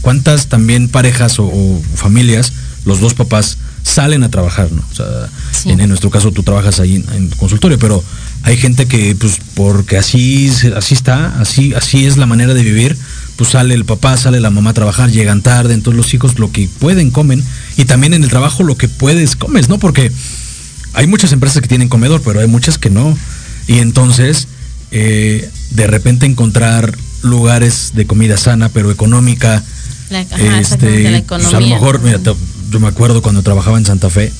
[0.00, 2.52] cuántas también parejas o, familias,
[2.84, 4.82] los dos papás salen a trabajar, ¿no?
[4.90, 5.28] O sea,
[5.66, 8.02] en, nuestro caso tú trabajas ahí en, consultorio, pero
[8.42, 12.96] hay gente que, pues, porque así, así está, así, así es la manera de vivir,
[13.36, 16.50] pues sale el papá, sale la mamá a trabajar, llegan tarde, entonces los hijos lo
[16.50, 17.44] que pueden comen,
[17.76, 19.78] y también en el trabajo lo que puedes comes, ¿no?
[19.78, 20.10] Porque
[20.94, 23.16] hay muchas empresas que tienen comedor, pero hay muchas que no.
[23.66, 24.48] Y entonces,
[24.90, 29.62] eh, de repente encontrar lugares de comida sana pero económica.
[30.10, 34.32] este, pues, a lo mejor, mira, yo me acuerdo cuando trabajaba en Santa Fe,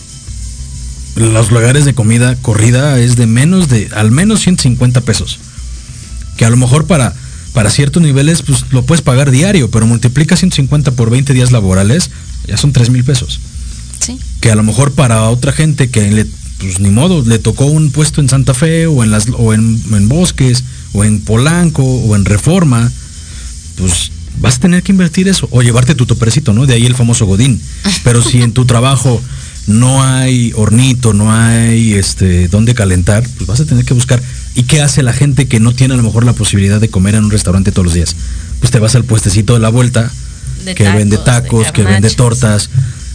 [1.16, 5.38] los lugares de comida corrida es de menos de, al menos 150 pesos.
[6.36, 7.14] Que a lo mejor para,
[7.52, 12.10] para ciertos niveles, pues lo puedes pagar diario, pero multiplica 150 por 20 días laborales,
[12.46, 13.40] ya son 3 mil pesos.
[14.00, 14.18] Sí.
[14.40, 16.26] Que a lo mejor para otra gente que le,
[16.58, 19.82] pues ni modo, le tocó un puesto en Santa Fe o en las, o en,
[19.92, 22.90] en bosques, o en Polanco o en Reforma,
[23.76, 26.66] pues vas a tener que invertir eso o llevarte tu topercito, ¿no?
[26.66, 27.60] De ahí el famoso Godín.
[28.04, 29.20] Pero si en tu trabajo
[29.70, 34.20] no hay hornito, no hay este dónde calentar, pues vas a tener que buscar.
[34.54, 37.14] ¿Y qué hace la gente que no tiene a lo mejor la posibilidad de comer
[37.14, 38.16] en un restaurante todos los días?
[38.58, 40.10] Pues te vas al puestecito de la vuelta,
[40.74, 42.70] que vende tacos, que vende tortas,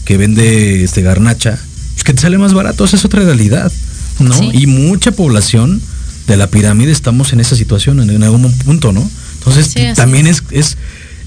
[0.06, 1.60] que vende este garnacha,
[1.94, 3.72] pues que te sale más barato, esa es otra realidad,
[4.20, 4.36] ¿no?
[4.54, 5.82] Y mucha población
[6.28, 9.10] de la pirámide estamos en esa situación en, algún punto, ¿no?
[9.40, 10.78] Entonces también es, es,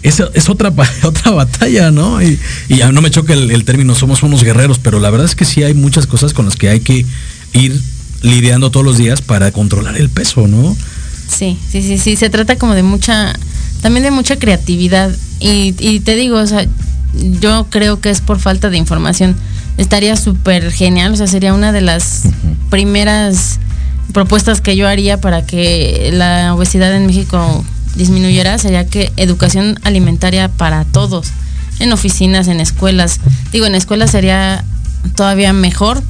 [0.02, 0.72] es, otra,
[1.02, 2.22] otra batalla, ¿no?
[2.22, 2.38] Y,
[2.68, 5.62] ya no me choca el, término somos unos guerreros, pero la verdad es que sí
[5.62, 7.04] hay muchas cosas con las que hay que
[7.52, 7.80] ir
[8.22, 10.76] lidiando todos los días para controlar el peso, ¿no?
[11.28, 13.34] Sí, sí, sí, sí, se trata como de mucha,
[13.82, 15.14] también de mucha creatividad.
[15.40, 16.66] Y, y te digo, o sea,
[17.40, 19.36] yo creo que es por falta de información.
[19.76, 22.22] Estaría súper genial, o sea, sería una de las
[22.70, 23.60] primeras
[24.12, 27.64] propuestas que yo haría para que la obesidad en México
[27.98, 31.28] disminuyera sería que educación alimentaria para todos,
[31.80, 33.20] en oficinas, en escuelas.
[33.52, 34.64] Digo, en escuelas sería
[35.16, 36.02] todavía mejor,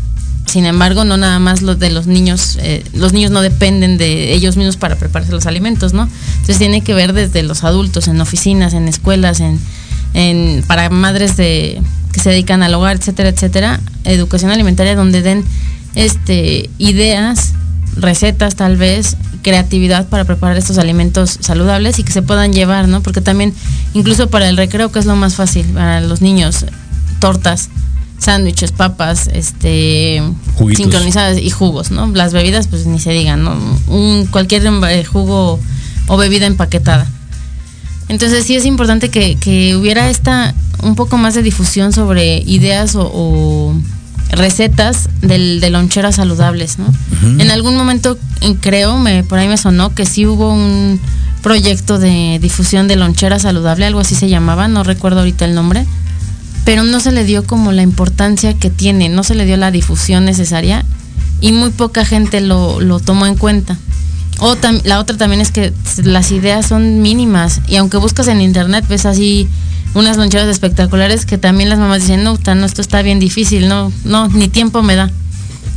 [0.47, 4.33] sin embargo, no nada más los de los niños, eh, los niños no dependen de
[4.33, 6.09] ellos mismos para prepararse los alimentos, ¿no?
[6.31, 9.59] Entonces tiene que ver desde los adultos, en oficinas, en escuelas, en,
[10.15, 11.83] en para madres de
[12.13, 15.45] que se dedican al hogar, etcétera, etcétera, educación alimentaria donde den
[15.95, 17.53] este ideas
[17.97, 23.03] recetas tal vez, creatividad para preparar estos alimentos saludables y que se puedan llevar, ¿no?
[23.03, 23.55] Porque también,
[23.95, 26.67] incluso para el recreo, que es lo más fácil para los niños,
[27.19, 27.71] tortas,
[28.19, 30.23] sándwiches, papas, este,
[30.75, 32.09] sincronizadas y jugos, ¿no?
[32.09, 33.57] Las bebidas, pues ni se digan, ¿no?
[33.87, 35.61] Un, cualquier eh, jugo
[36.09, 37.07] o bebida empaquetada.
[38.09, 43.75] Entonces sí es importante que, hubiera esta un poco más de difusión sobre ideas o,
[44.31, 46.87] recetas de loncheras saludables, ¿no?
[47.39, 48.19] En algún momento
[48.61, 51.01] creo, me, por ahí me sonó que sí hubo un
[51.43, 55.87] proyecto de difusión de lonchera saludable, algo así se llamaba, no recuerdo ahorita el nombre,
[56.65, 59.71] pero no se le dio como la importancia que tiene, no se le dio la
[59.71, 60.85] difusión necesaria
[61.41, 63.79] y muy poca gente lo, lo tomó en cuenta.
[64.41, 65.73] O la otra también es que
[66.05, 69.49] las ideas son mínimas y aunque buscas en internet ves así
[69.95, 73.93] unas loncheras espectaculares que también las mamás dicen, no, no, esto está bien difícil, no,
[74.05, 75.11] no, ni tiempo me da.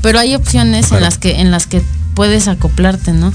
[0.01, 1.81] Pero hay opciones en las que en las que
[2.15, 3.31] puedes acoplarte, ¿no?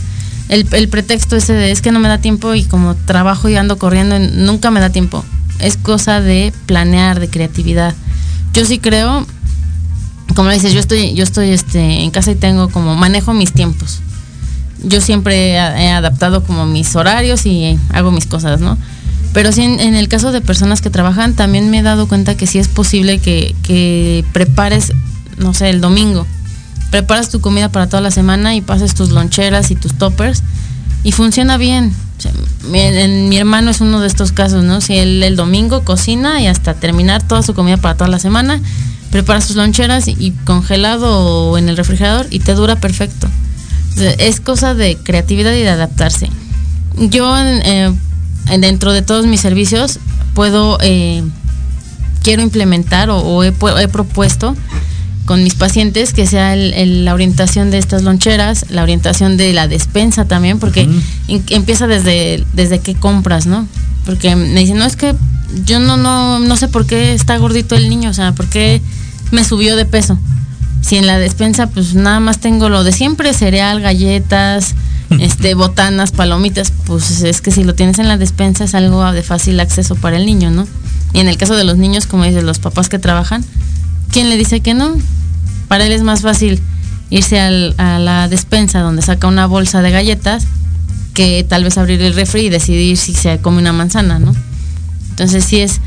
[0.49, 3.79] El, pretexto ese de es que no me da tiempo y como trabajo y ando
[3.79, 5.25] corriendo, nunca me da tiempo.
[5.59, 7.95] Es cosa de planear, de creatividad.
[8.53, 9.27] Yo sí creo,
[10.35, 14.01] como dices, yo estoy, yo estoy este, en casa y tengo como manejo mis tiempos
[14.83, 18.77] yo siempre he adaptado como mis horarios y hago mis cosas, ¿no?
[19.37, 22.47] Pero sí, en, el caso de personas que trabajan, también me he dado cuenta que
[22.47, 24.95] sí es posible que, prepares,
[25.37, 26.27] no sé, el domingo.
[26.91, 30.43] Preparas tu comida para toda la semana y pases tus loncheras y tus toppers
[31.05, 31.93] y funciona bien.
[32.71, 34.81] mi, hermano es uno de estos casos, ¿no?
[34.81, 38.63] Si él el domingo cocina y hasta terminar toda su comida para toda la semana,
[39.11, 43.29] preparas sus loncheras y congelado o en el refrigerador y te dura perfecto
[44.19, 46.29] es cosa de creatividad y de adaptarse.
[46.97, 47.93] Yo eh,
[48.59, 49.99] dentro de todos mis servicios
[50.35, 51.23] puedo, eh,
[52.23, 54.57] quiero implementar o, he, propuesto
[55.25, 60.27] con mis pacientes que sea la orientación de estas loncheras, la orientación de la despensa
[60.27, 60.89] también, porque
[61.27, 63.67] empieza desde, desde qué compras, ¿no?
[64.05, 65.17] Porque me dicen, no, es que
[65.65, 68.81] yo no, no, no sé por qué está gordito el niño, o sea, por qué
[69.33, 70.17] me subió de peso
[70.87, 74.77] si en la despensa pues nada más tengo lo de siempre, cereal, galletas,
[75.21, 79.23] este, botanas, palomitas, pues es que si lo tienes en la despensa es algo de
[79.23, 80.67] fácil acceso para el niño, ¿no?
[81.13, 83.45] Y en el caso de los niños, como dicen los papás que trabajan,
[84.11, 84.97] ¿quién le dice que no?
[85.69, 86.61] Para él es más fácil
[87.11, 90.47] irse a la despensa donde saca una bolsa de galletas
[91.15, 94.35] que tal vez abrir el refri y decidir si se come una manzana, ¿no?
[95.11, 95.81] Entonces sí es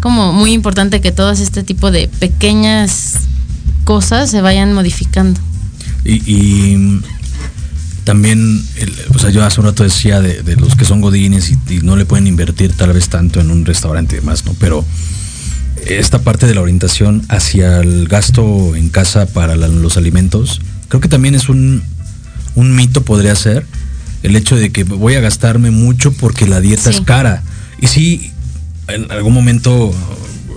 [0.00, 3.14] como muy importante que todo este tipo de pequeñas
[3.84, 5.40] cosas se vayan modificando.
[6.04, 7.00] Y,
[8.06, 8.64] también,
[9.12, 12.06] o sea, yo hace un rato decía de, los que son godines y, no le
[12.06, 14.54] pueden invertir tal vez tanto en un restaurante y demás, ¿no?
[14.60, 14.84] Pero
[15.84, 21.08] esta parte de la orientación hacia el gasto en casa para los alimentos, creo que
[21.08, 21.82] también es un,
[22.54, 23.66] un mito, podría ser,
[24.22, 27.42] el hecho de que voy a gastarme mucho porque la dieta es cara.
[27.80, 28.30] Y sí,
[28.86, 29.92] en algún momento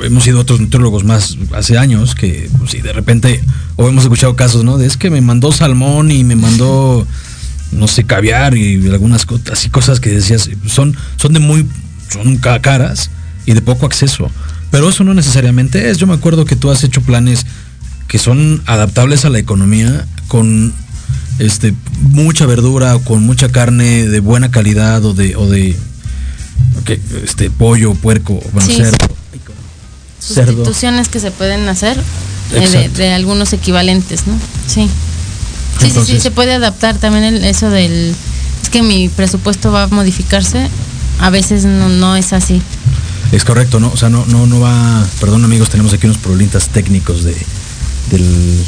[0.03, 3.41] hemos sido otros nutriólogos más hace años que si pues, de repente,
[3.75, 4.77] o hemos escuchado casos, ¿no?
[4.77, 7.07] De es que me mandó salmón y me mandó,
[7.71, 11.67] no sé, caviar y algunas cosas, y cosas que decías, son, son de muy,
[12.11, 13.09] son caras
[13.45, 14.29] y de poco acceso.
[14.71, 15.97] Pero eso no necesariamente es.
[15.97, 17.45] Yo me acuerdo que tú has hecho planes
[18.07, 20.73] que son adaptables a la economía con
[21.39, 25.75] este mucha verdura o con mucha carne de buena calidad o de o de
[27.23, 29.07] este pollo, puerco, bueno, cerdo
[30.19, 31.97] sustituciones que se pueden hacer
[32.53, 34.33] eh, de, algunos equivalentes, ¿no?
[34.67, 34.89] Sí.
[35.79, 38.13] Sí, sí, sí, se puede adaptar también eso del...
[38.61, 40.67] Es que mi presupuesto va a modificarse,
[41.19, 42.61] a veces no, es así.
[43.31, 43.89] Es correcto, ¿no?
[43.91, 45.05] O sea, no, no, no va...
[45.19, 47.35] Perdón amigos, tenemos aquí unos problemas técnicos de,
[48.11, 48.65] del...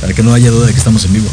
[0.00, 1.28] Para que no haya duda de que estamos en vivo.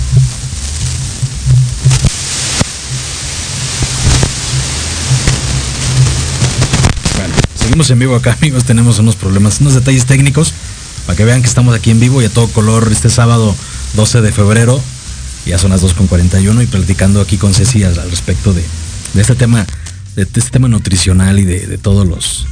[7.67, 8.63] Seguimos en vivo acá, amigos.
[8.63, 10.53] Tenemos unos problemas, unos detalles técnicos
[11.05, 13.53] para que vean que estamos aquí en vivo y a todo color este sábado
[13.95, 14.81] 12 de febrero.
[15.45, 18.63] Ya son las 2.41 y platicando aquí con Ceci al, respecto de,
[19.15, 19.67] este tema,
[20.15, 22.45] de, este tema nutricional y de, todos los,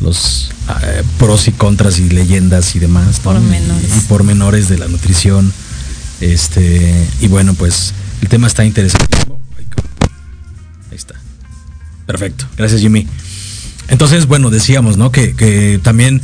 [0.00, 0.50] los
[0.82, 3.20] eh, pros y contras y leyendas y demás.
[3.20, 3.88] Pormenores.
[3.94, 5.52] Y, y pormenores de la nutrición.
[6.20, 9.16] Este, y bueno, pues el tema está interesante.
[10.90, 11.14] Ahí está.
[12.04, 12.46] Perfecto.
[12.56, 13.06] Gracias, Jimmy.
[13.88, 15.12] Entonces, bueno, decíamos, ¿no?
[15.12, 16.22] Que, también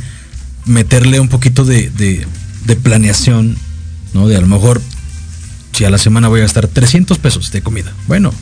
[0.65, 2.25] meterle un poquito de,
[2.81, 3.57] planeación,
[4.13, 4.27] ¿no?
[4.27, 4.81] De a lo mejor,
[5.71, 7.93] si a la semana voy a gastar 300 pesos de comida.
[8.07, 8.33] Bueno,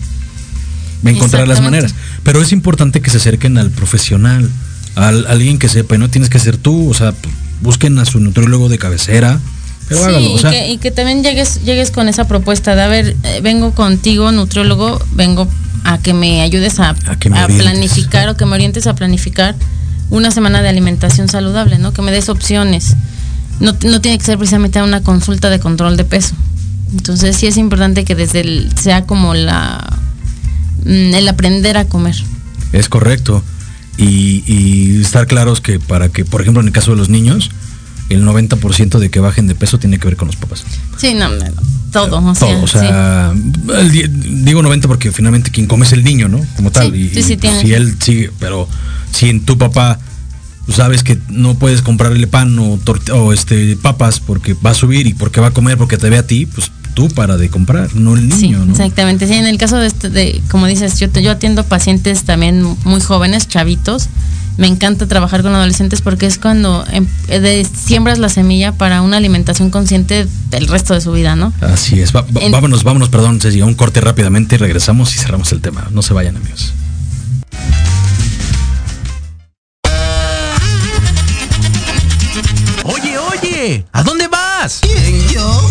[1.01, 1.93] me encontrar las maneras.
[2.23, 4.49] Pero es importante que se acerquen al profesional,
[4.95, 7.13] al alguien que sepa, y no tienes que ser tú, o sea,
[7.61, 9.39] busquen a su nutriólogo de cabecera.
[9.91, 10.19] Pero hágalo,
[10.69, 15.03] y, que, también llegues, llegues con esa propuesta de, a ver, eh, vengo contigo, nutriólogo,
[15.11, 15.47] vengo
[15.83, 19.55] a que me ayudes a, planificar o que me orientes a planificar
[20.09, 21.91] una semana de alimentación saludable, ¿no?
[21.91, 22.95] Que me des opciones.
[23.59, 26.35] No, no tiene que ser precisamente una consulta de control de peso.
[26.93, 29.99] Entonces sí es importante que desde el, sea como la
[30.85, 32.15] mm, el aprender a comer.
[32.71, 33.43] Es correcto.
[33.97, 37.51] Y, estar claros que para que, por ejemplo, en el caso de los niños,
[38.13, 40.63] el 90% de que bajen de peso tiene que ver con los papás.
[40.97, 41.29] Sí, no,
[41.91, 42.19] todo.
[42.19, 46.39] O sea, todo, o sea digo 90 porque finalmente quien come es el niño, ¿no?
[46.55, 46.95] Como tal.
[46.95, 48.67] y, sí, si él sigue, pero
[49.11, 49.99] si en tu papá
[50.69, 52.79] sabes que no puedes comprarle pan o,
[53.13, 56.17] o este papas porque va a subir y porque va a comer porque te ve
[56.17, 58.63] a ti, pues tú para de comprar, no el niño.
[58.65, 59.27] Sí, exactamente.
[59.27, 63.01] Sí, en el caso de, este, de como dices, yo, yo atiendo pacientes también muy
[63.01, 64.09] jóvenes, chavitos.
[64.57, 67.07] Me encanta trabajar con adolescentes porque es cuando em,
[67.73, 71.53] siembras la semilla para una alimentación consciente del resto de su vida, ¿no?
[71.61, 72.11] Así es.
[72.11, 75.87] vámonos, vámonos, perdón, Ceci, un corte rápidamente y regresamos y cerramos el tema.
[75.91, 76.73] No se vayan, amigos.
[82.83, 84.79] Oye, oye, ¿a dónde vas?
[84.81, 85.70] ¿Quién, yo?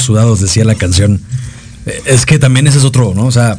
[0.00, 1.20] Sudados, decía la canción.
[1.86, 3.26] Eh, es que también ese es otro, ¿no?
[3.26, 3.58] O sea,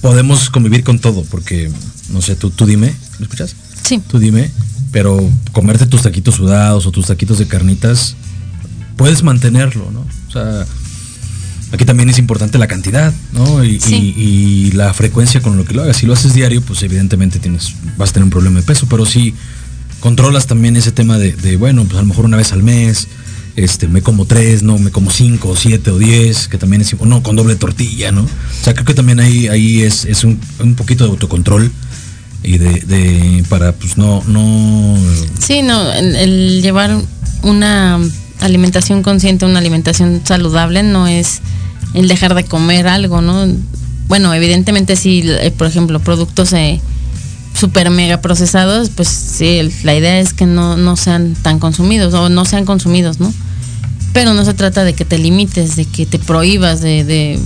[0.00, 1.70] podemos convivir con todo, porque,
[2.10, 3.54] no sé, tú, tú dime, ¿me escuchas?
[3.82, 4.00] Sí.
[4.06, 4.50] Tú dime,
[4.92, 8.16] pero comerte tus taquitos sudados o tus taquitos de carnitas,
[8.96, 10.06] puedes mantenerlo, ¿no?
[10.28, 10.66] O sea,
[11.72, 13.64] aquí también es importante la cantidad, ¿no?
[13.64, 15.98] Y, la frecuencia con lo que lo hagas.
[15.98, 19.06] Si lo haces diario, pues evidentemente tienes, vas a tener un problema de peso, pero
[19.06, 19.34] si
[20.00, 23.08] controlas también ese tema de, de bueno, pues a lo mejor una vez al mes,
[23.56, 27.00] este, me como tres, no, me como cinco, o siete o diez, que también es,
[27.00, 28.22] no, con doble tortilla, ¿no?
[28.22, 30.38] O sea, creo que también ahí, ahí es, es un,
[30.76, 31.70] poquito de autocontrol
[32.42, 34.96] y de, para, pues no, no.
[35.38, 36.96] Sí, no, el, llevar
[37.42, 38.00] una
[38.40, 41.40] alimentación consciente, una alimentación saludable no es
[41.94, 43.46] el dejar de comer algo, ¿no?
[44.08, 46.80] Bueno, evidentemente sí, eh, por ejemplo, productos eh,
[47.54, 52.28] super mega procesados, pues sí, la idea es que no, no sean tan consumidos o
[52.28, 53.32] no sean consumidos, ¿no?
[54.12, 57.38] Pero no se trata de que te limites, de que te prohíbas, de, de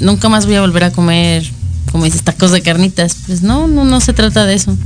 [0.00, 1.48] nunca más voy a volver a comer,
[1.90, 3.16] como dices, tacos de carnitas.
[3.26, 4.76] Pues no, no, no se trata de eso.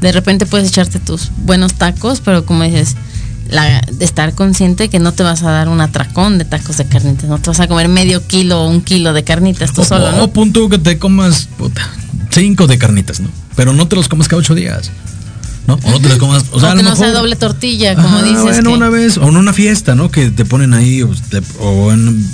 [0.00, 2.96] De repente puedes echarte tus buenos tacos, pero como dices,
[3.48, 6.86] la, de estar consciente que no te vas a dar un atracón de tacos de
[6.86, 10.12] carnitas, no te vas a comer medio kilo o un kilo de carnitas tú solo,
[10.12, 10.24] ¿no?
[10.24, 11.82] O punto que te comas puta,
[12.34, 13.28] cinco de carnitas, ¿no?
[13.56, 14.90] Pero no te los comas cada ocho días.
[15.66, 15.74] ¿no?
[15.82, 18.42] O no te los comas, o sea, que no sea doble tortilla, como dices.
[18.42, 20.10] Bueno, una vez, o en una fiesta, ¿no?
[20.10, 22.26] Que te ponen ahí, o, en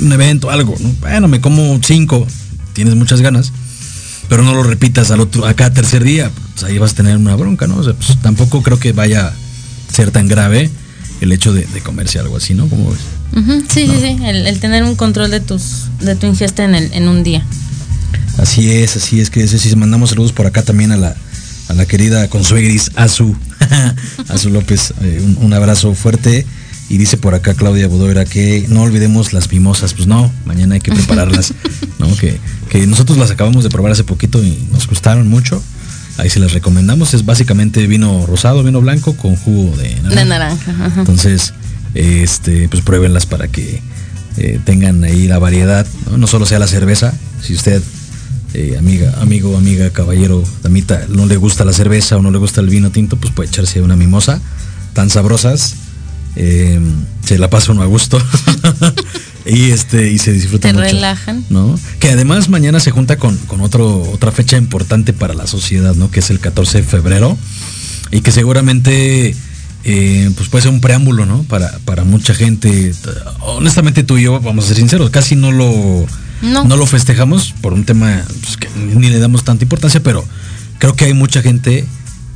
[0.00, 0.90] un evento, algo, ¿no?
[1.00, 2.26] Bueno, me como cinco,
[2.72, 3.52] tienes muchas ganas,
[4.28, 7.36] pero no lo repitas al otro, acá tercer día, pues ahí vas a tener una
[7.36, 7.76] bronca, ¿no?
[7.76, 9.32] O sea, pues tampoco creo que vaya
[9.92, 10.70] ser tan grave
[11.20, 12.68] el hecho de, comerse algo así, ¿no?
[12.68, 13.00] Como ves?
[13.68, 17.08] Sí, sí, sí, el, tener un control de tus de tu ingesta en, el, en
[17.08, 17.44] un día.
[18.38, 21.14] Así es, así es que si mandamos saludos por acá también a la,
[21.68, 23.36] a la querida consuegris Azu,
[24.28, 26.46] Azu López, eh, un, abrazo fuerte.
[26.90, 29.92] Y dice por acá Claudia Bodoera que no olvidemos las mimosas.
[29.92, 31.52] Pues no, mañana hay que prepararlas,
[31.98, 32.08] ¿no?
[32.18, 35.62] Que, que nosotros las acabamos de probar hace poquito y nos gustaron mucho.
[36.16, 37.12] Ahí se las recomendamos.
[37.12, 40.20] Es básicamente vino rosado, vino blanco con jugo de naranja.
[40.20, 40.92] De naranja.
[40.96, 41.52] Entonces,
[41.94, 43.82] este, pues pruébenlas para que
[44.38, 45.86] eh, tengan ahí la variedad.
[46.16, 46.26] ¿no?
[46.26, 47.12] solo sea la cerveza.
[47.42, 47.82] Si usted,
[48.54, 52.60] eh, amiga, amigo, amiga, caballero, damita, no le gusta la cerveza o no le gusta
[52.60, 54.40] el vino tinto, pues puede echarse una mimosa.
[54.94, 55.74] Tan sabrosas.
[56.36, 56.80] Eh,
[57.24, 58.20] se la pasa uno a gusto.
[59.46, 60.80] y este y se disfruta mucho.
[60.80, 61.44] relajan.
[61.50, 61.78] ¿No?
[62.00, 66.10] Que además mañana se junta con, otro, otra fecha importante para la sociedad, ¿no?
[66.10, 67.36] Que es el 14 de febrero.
[68.10, 69.36] Y que seguramente
[69.84, 71.42] eh, pues puede ser un preámbulo, ¿no?
[71.42, 72.94] Para, para mucha gente.
[73.40, 76.06] Honestamente tú y yo, vamos a ser sinceros, casi no lo,
[76.42, 76.64] no.
[76.64, 80.24] lo festejamos por un tema pues, que ni le damos tanta importancia, pero
[80.78, 81.84] creo que hay mucha gente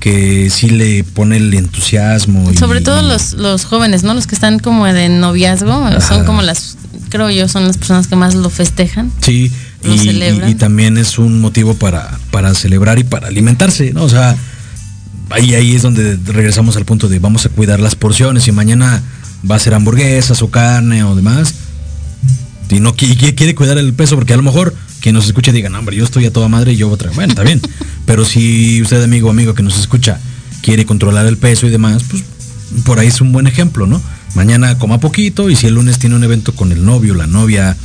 [0.00, 2.53] que sí le pone el entusiasmo.
[2.55, 4.14] Sobre todo los, los jóvenes, ¿no?
[4.14, 6.76] Los que están como de noviazgo, son como las
[7.09, 9.12] creo yo, son las personas que más lo festejan.
[9.20, 9.53] Sí,
[9.84, 14.05] y, también es un motivo para, para celebrar y para alimentarse, ¿no?
[14.05, 14.34] O sea,
[15.30, 19.03] ahí, ahí es donde regresamos al punto de vamos a cuidar las porciones y mañana
[19.48, 21.55] va a ser hamburguesas o carne o demás.
[22.72, 25.68] Y no quiere, quiere cuidar el peso porque a lo mejor quien nos escuche diga,
[25.68, 27.10] no, hombre, yo estoy a toda madre y yo otra.
[27.12, 27.60] Bueno, está bien.
[28.06, 30.18] Pero si usted, amigo o amigo que nos escucha,
[30.62, 32.24] quiere controlar el peso y demás, pues
[32.84, 34.02] por ahí es un buen ejemplo, ¿no?
[34.34, 37.76] mañana coma poquito y si el lunes tiene un evento con el novio, la novia,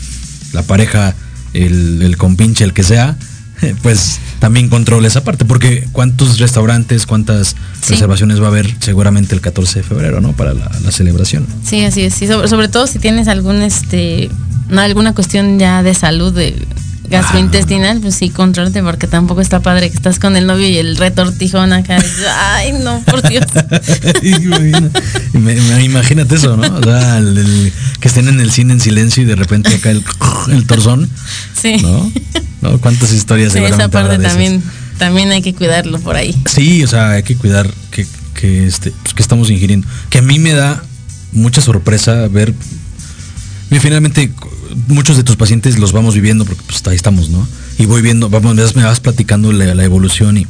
[0.54, 1.16] la pareja,
[1.54, 3.18] el, el compinche, el que sea,
[3.82, 7.56] pues también controle esa parte, porque cuántos restaurantes, cuántas
[7.88, 10.34] reservaciones va a haber seguramente el 14 de febrero, ¿no?
[10.34, 11.46] Para la, celebración.
[11.64, 12.22] Sí, así es.
[12.22, 14.30] Y sobre, todo si tienes algún, este,
[14.76, 16.68] alguna cuestión ya de salud, de
[17.10, 20.98] gastrointestinal, pues sí, controlate, porque tampoco está padre que estás con el novio y el
[20.98, 21.98] retortijón acá.
[22.54, 23.46] Ay, no, por Dios.
[25.84, 26.78] imagínate eso, ¿no?
[26.78, 27.22] O sea,
[28.00, 30.04] que estén en el cine en silencio y de repente acá el,
[30.50, 31.10] el torzón.
[31.60, 31.78] Sí.
[31.82, 32.12] ¿No?
[32.62, 32.78] ¿No?
[32.80, 34.62] ¿Cuántas historias sí, Esa parte también,
[34.98, 36.36] también hay que cuidarlo por ahí.
[36.46, 39.88] Sí, o sea, hay que cuidar que, que, este, pues, que estamos ingiriendo.
[40.10, 40.84] Que a mí me da
[41.32, 42.54] mucha sorpresa ver.
[43.80, 44.32] finalmente
[44.88, 47.48] muchos de tus pacientes los vamos viviendo porque pues ahí estamos, ¿no?
[47.78, 50.48] Y voy viendo, vamos, me vas, platicando la, evolución y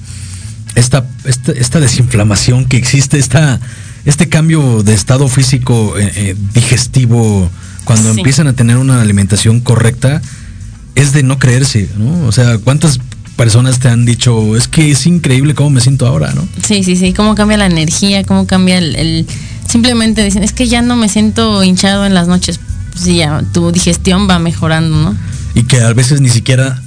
[0.75, 3.59] esta, esta, desinflamación que existe, esta,
[4.05, 7.49] este cambio de estado físico eh, eh, digestivo,
[7.84, 10.21] cuando empiezan a tener una alimentación correcta,
[10.95, 12.28] es de no creerse, ¿no?
[12.28, 12.99] O sea, ¿cuántas
[13.36, 16.47] personas te han dicho, es que es increíble cómo me siento ahora, ¿no?
[16.65, 19.25] Sí, sí, sí, cómo cambia la energía, cómo cambia el
[19.67, 22.59] simplemente dicen, es que ya no me siento hinchado en las noches
[22.98, 25.16] sí, ya tu digestión va mejorando, ¿no?
[25.54, 26.82] Y que a veces ni siquiera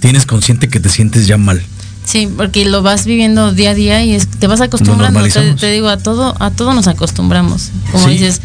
[0.00, 1.62] tienes consciente que te sientes ya mal.
[2.04, 5.20] Sí, porque lo vas viviendo día a día y te vas acostumbrando.
[5.56, 7.70] Te, digo, a todo, a todo nos acostumbramos.
[7.92, 8.40] Como dices,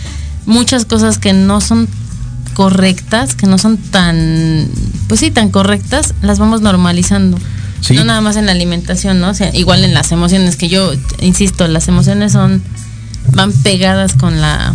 [0.45, 1.87] muchas cosas que no son
[2.53, 4.67] correctas, que no son tan,
[5.07, 7.37] pues sí, tan correctas, las vamos normalizando.
[7.93, 9.29] No nada más en la alimentación, ¿no?
[9.29, 12.63] O sea, igual en las emociones, que yo insisto, las emociones son,
[13.33, 14.73] van pegadas con la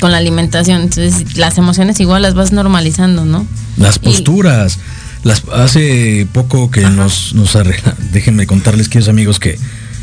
[0.00, 0.82] con la alimentación.
[0.82, 3.46] Entonces, las emociones igual las vas normalizando, ¿no?
[3.76, 4.78] Las posturas.
[5.24, 9.58] las, hace poco que nos, nos arregla, déjenme contarles, queridos amigos, que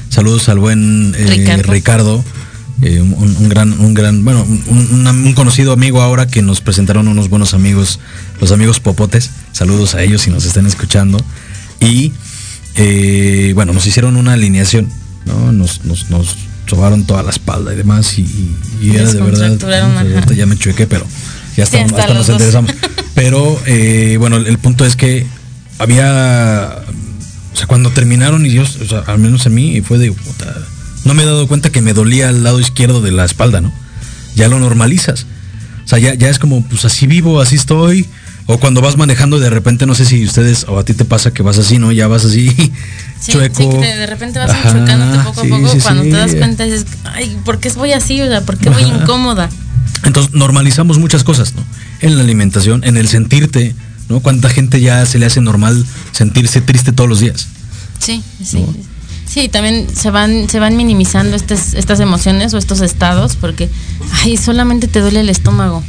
[0.09, 2.23] saludos al buen eh, Ricardo.
[2.81, 7.53] Eh, un, gran, un gran, bueno, un, conocido amigo ahora que nos presentaron unos buenos
[7.53, 7.99] amigos,
[8.41, 9.31] los amigos Popotes.
[9.53, 11.17] Saludos a ellos si nos están escuchando.
[11.79, 12.11] Y
[12.75, 14.89] eh, bueno, nos hicieron una alineación,
[15.25, 15.53] ¿no?
[15.53, 16.35] Nos, nos, nos
[16.65, 18.25] sobaron toda la espalda y demás y,
[18.81, 21.05] era de verdad ya me chuequé pero
[21.55, 22.71] ya estamos, hasta nos interesamos
[23.15, 25.25] pero eh, bueno el punto es que
[25.77, 26.83] había
[27.53, 30.53] O sea, cuando terminaron y Dios, o sea, al menos a mí, fue de puta.
[31.03, 33.71] No me he dado cuenta que me dolía al lado izquierdo de la espalda, ¿no?
[34.35, 35.25] Ya lo normalizas.
[35.85, 38.07] O sea, ya, ya es como, pues así vivo, así estoy.
[38.47, 41.33] O cuando vas manejando de repente, no sé si ustedes o a ti te pasa
[41.33, 41.91] que vas así, ¿no?
[41.91, 42.55] Ya vas así,
[43.27, 43.55] chueco.
[43.55, 45.77] Sí, que de repente vas chocándote poco a poco.
[45.81, 48.21] cuando te das cuenta dices, ay, ¿por qué voy así?
[48.21, 49.49] O sea, ¿por qué voy incómoda?
[50.03, 51.63] Entonces normalizamos muchas cosas, ¿no?
[52.01, 53.73] En la alimentación, en el sentirte,
[54.09, 54.19] ¿no?
[54.19, 57.47] Cuánta gente ya se le hace normal sentirse triste todos los días.
[57.97, 58.63] Sí, sí.
[59.25, 63.69] Sí, también se van, se van minimizando estas, estas emociones o estos estados porque,
[64.21, 65.83] ay, solamente te duele el estómago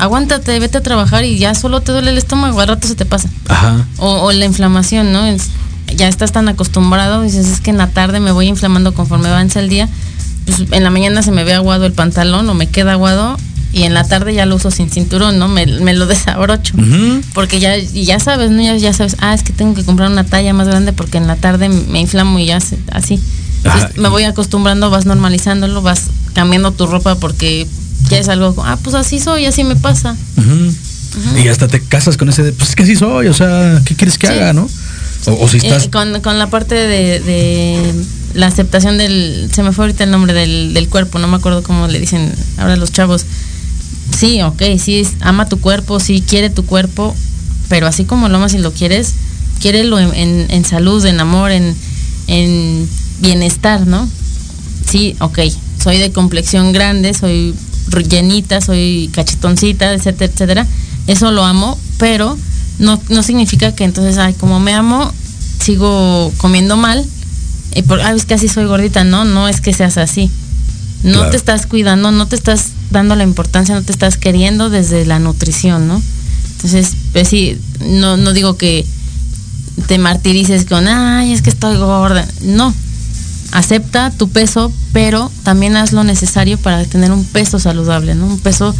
[0.00, 3.04] aguántate, vete a trabajar y ya solo te duele el estómago, al rato se te
[3.04, 3.28] pasa.
[3.48, 3.86] Ajá.
[3.98, 5.22] O, la inflamación, ¿no?
[5.94, 9.60] ya estás tan acostumbrado, dices, es que en la tarde me voy inflamando conforme avanza
[9.60, 9.88] el día.
[10.46, 13.36] Pues en la mañana se me ve aguado el pantalón o me queda aguado
[13.72, 15.48] y en la tarde ya lo uso sin cinturón, ¿no?
[15.48, 16.74] Me, lo desabrocho.
[17.34, 18.62] Porque ya, ya sabes, ¿no?
[18.62, 21.36] Ya, sabes, ah, es que tengo que comprar una talla más grande porque en la
[21.36, 22.58] tarde me inflamo y ya
[22.92, 23.20] así.
[23.96, 27.66] me voy acostumbrando, vas normalizándolo, vas cambiando tu ropa porque
[28.10, 30.16] ya es algo, ah, pues así soy, así me pasa.
[31.42, 34.18] Y hasta te casas con ese, pues es que así soy, o sea, ¿qué quieres
[34.18, 34.68] que haga, no?
[35.26, 35.86] O, si estás...
[35.86, 37.94] Eh, con, la parte de,
[38.34, 41.86] la aceptación del, se me fue ahorita el nombre del, cuerpo, no me acuerdo cómo
[41.86, 43.24] le dicen ahora los chavos.
[44.16, 47.14] Sí, ok, sí, ama tu cuerpo, sí, quiere tu cuerpo,
[47.68, 49.14] pero así como lo amas y lo quieres,
[49.60, 51.76] quiérelo en, en, salud, en amor, en,
[52.26, 52.88] en
[53.20, 54.08] bienestar, ¿no?
[54.88, 55.38] Sí, ok,
[55.82, 57.54] soy de complexión grande, soy
[57.98, 60.66] llenita, soy cachetoncita, etcétera, etcétera.
[61.06, 62.36] Eso lo amo, pero
[62.78, 65.12] no, no significa que entonces, ay, como me amo,
[65.60, 67.04] sigo comiendo mal.
[67.74, 69.04] Y por, ay, es que así soy gordita.
[69.04, 70.30] No, no es que seas así.
[71.02, 75.06] No te estás cuidando, no te estás dando la importancia, no te estás queriendo desde
[75.06, 76.02] la nutrición, ¿no?
[76.56, 78.84] Entonces, pues sí, no, no digo que
[79.86, 82.28] te martirices con, ay, es que estoy gorda.
[82.42, 82.74] No,
[83.52, 88.26] acepta tu peso, pero también haz lo necesario para tener un peso saludable, ¿no?
[88.26, 88.74] Un peso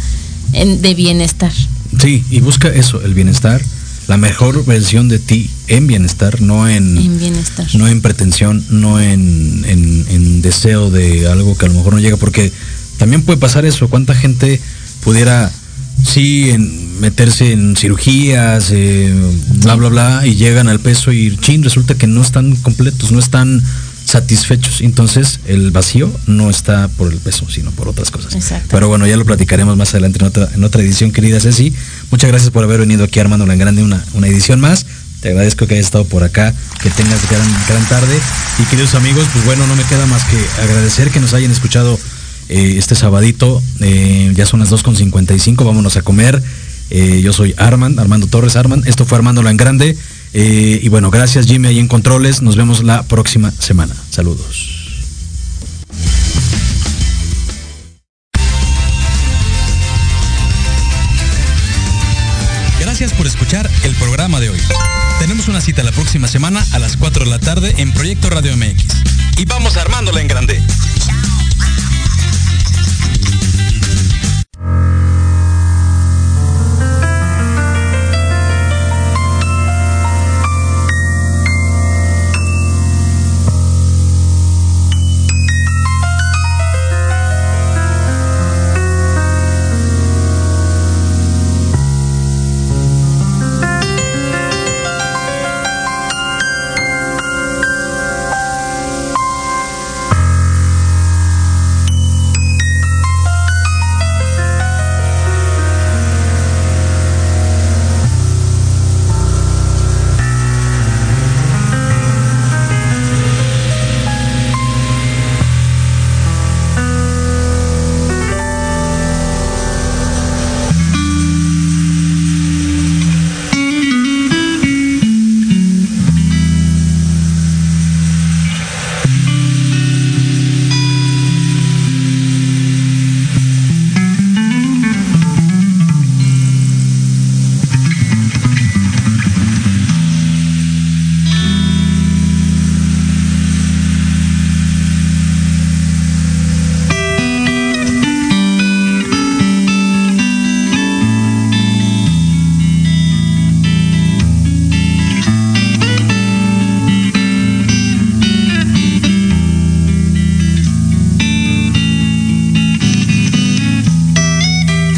[0.51, 1.51] de bienestar.
[1.99, 3.61] Sí, y busca eso, el bienestar,
[4.07, 7.67] la mejor versión de ti en bienestar, no en, bienestar.
[7.75, 12.17] no en pretensión, no en, en, deseo de algo que a lo mejor no llega,
[12.17, 12.51] porque
[12.97, 14.59] también puede pasar eso, cuánta gente
[15.03, 15.51] pudiera
[16.03, 19.13] sí en meterse en cirugías, eh,
[19.61, 23.19] bla, bla, bla, y llegan al peso y chin, resulta que no están completos, no
[23.19, 23.63] están
[24.11, 24.81] satisfechos.
[24.81, 28.35] Entonces el vacío no está por el peso, sino por otras cosas.
[28.69, 31.73] Pero bueno, ya lo platicaremos más adelante en otra, en otra edición, querida Ceci.
[32.11, 34.85] Muchas gracias por haber venido aquí Armando la Grande, una, una edición más.
[35.21, 38.19] Te agradezco que hayas estado por acá, que tengas gran, gran tarde.
[38.59, 41.97] Y queridos amigos, pues bueno, no me queda más que agradecer que nos hayan escuchado
[42.49, 43.61] eh, este sabadito.
[43.79, 46.41] Eh, ya son las 2.55, vámonos a comer.
[46.89, 48.85] Eh, yo soy Armand, Armando Torres Armand.
[48.87, 49.95] Esto fue Armando la Grande.
[50.33, 52.41] Eh, y bueno, gracias Jimmy ahí en Controles.
[52.41, 53.95] Nos vemos la próxima semana.
[54.09, 54.81] Saludos.
[62.79, 64.59] Gracias por escuchar el programa de hoy.
[65.19, 68.55] Tenemos una cita la próxima semana a las 4 de la tarde en Proyecto Radio
[68.57, 68.85] MX.
[69.37, 70.61] Y vamos armándola en grande.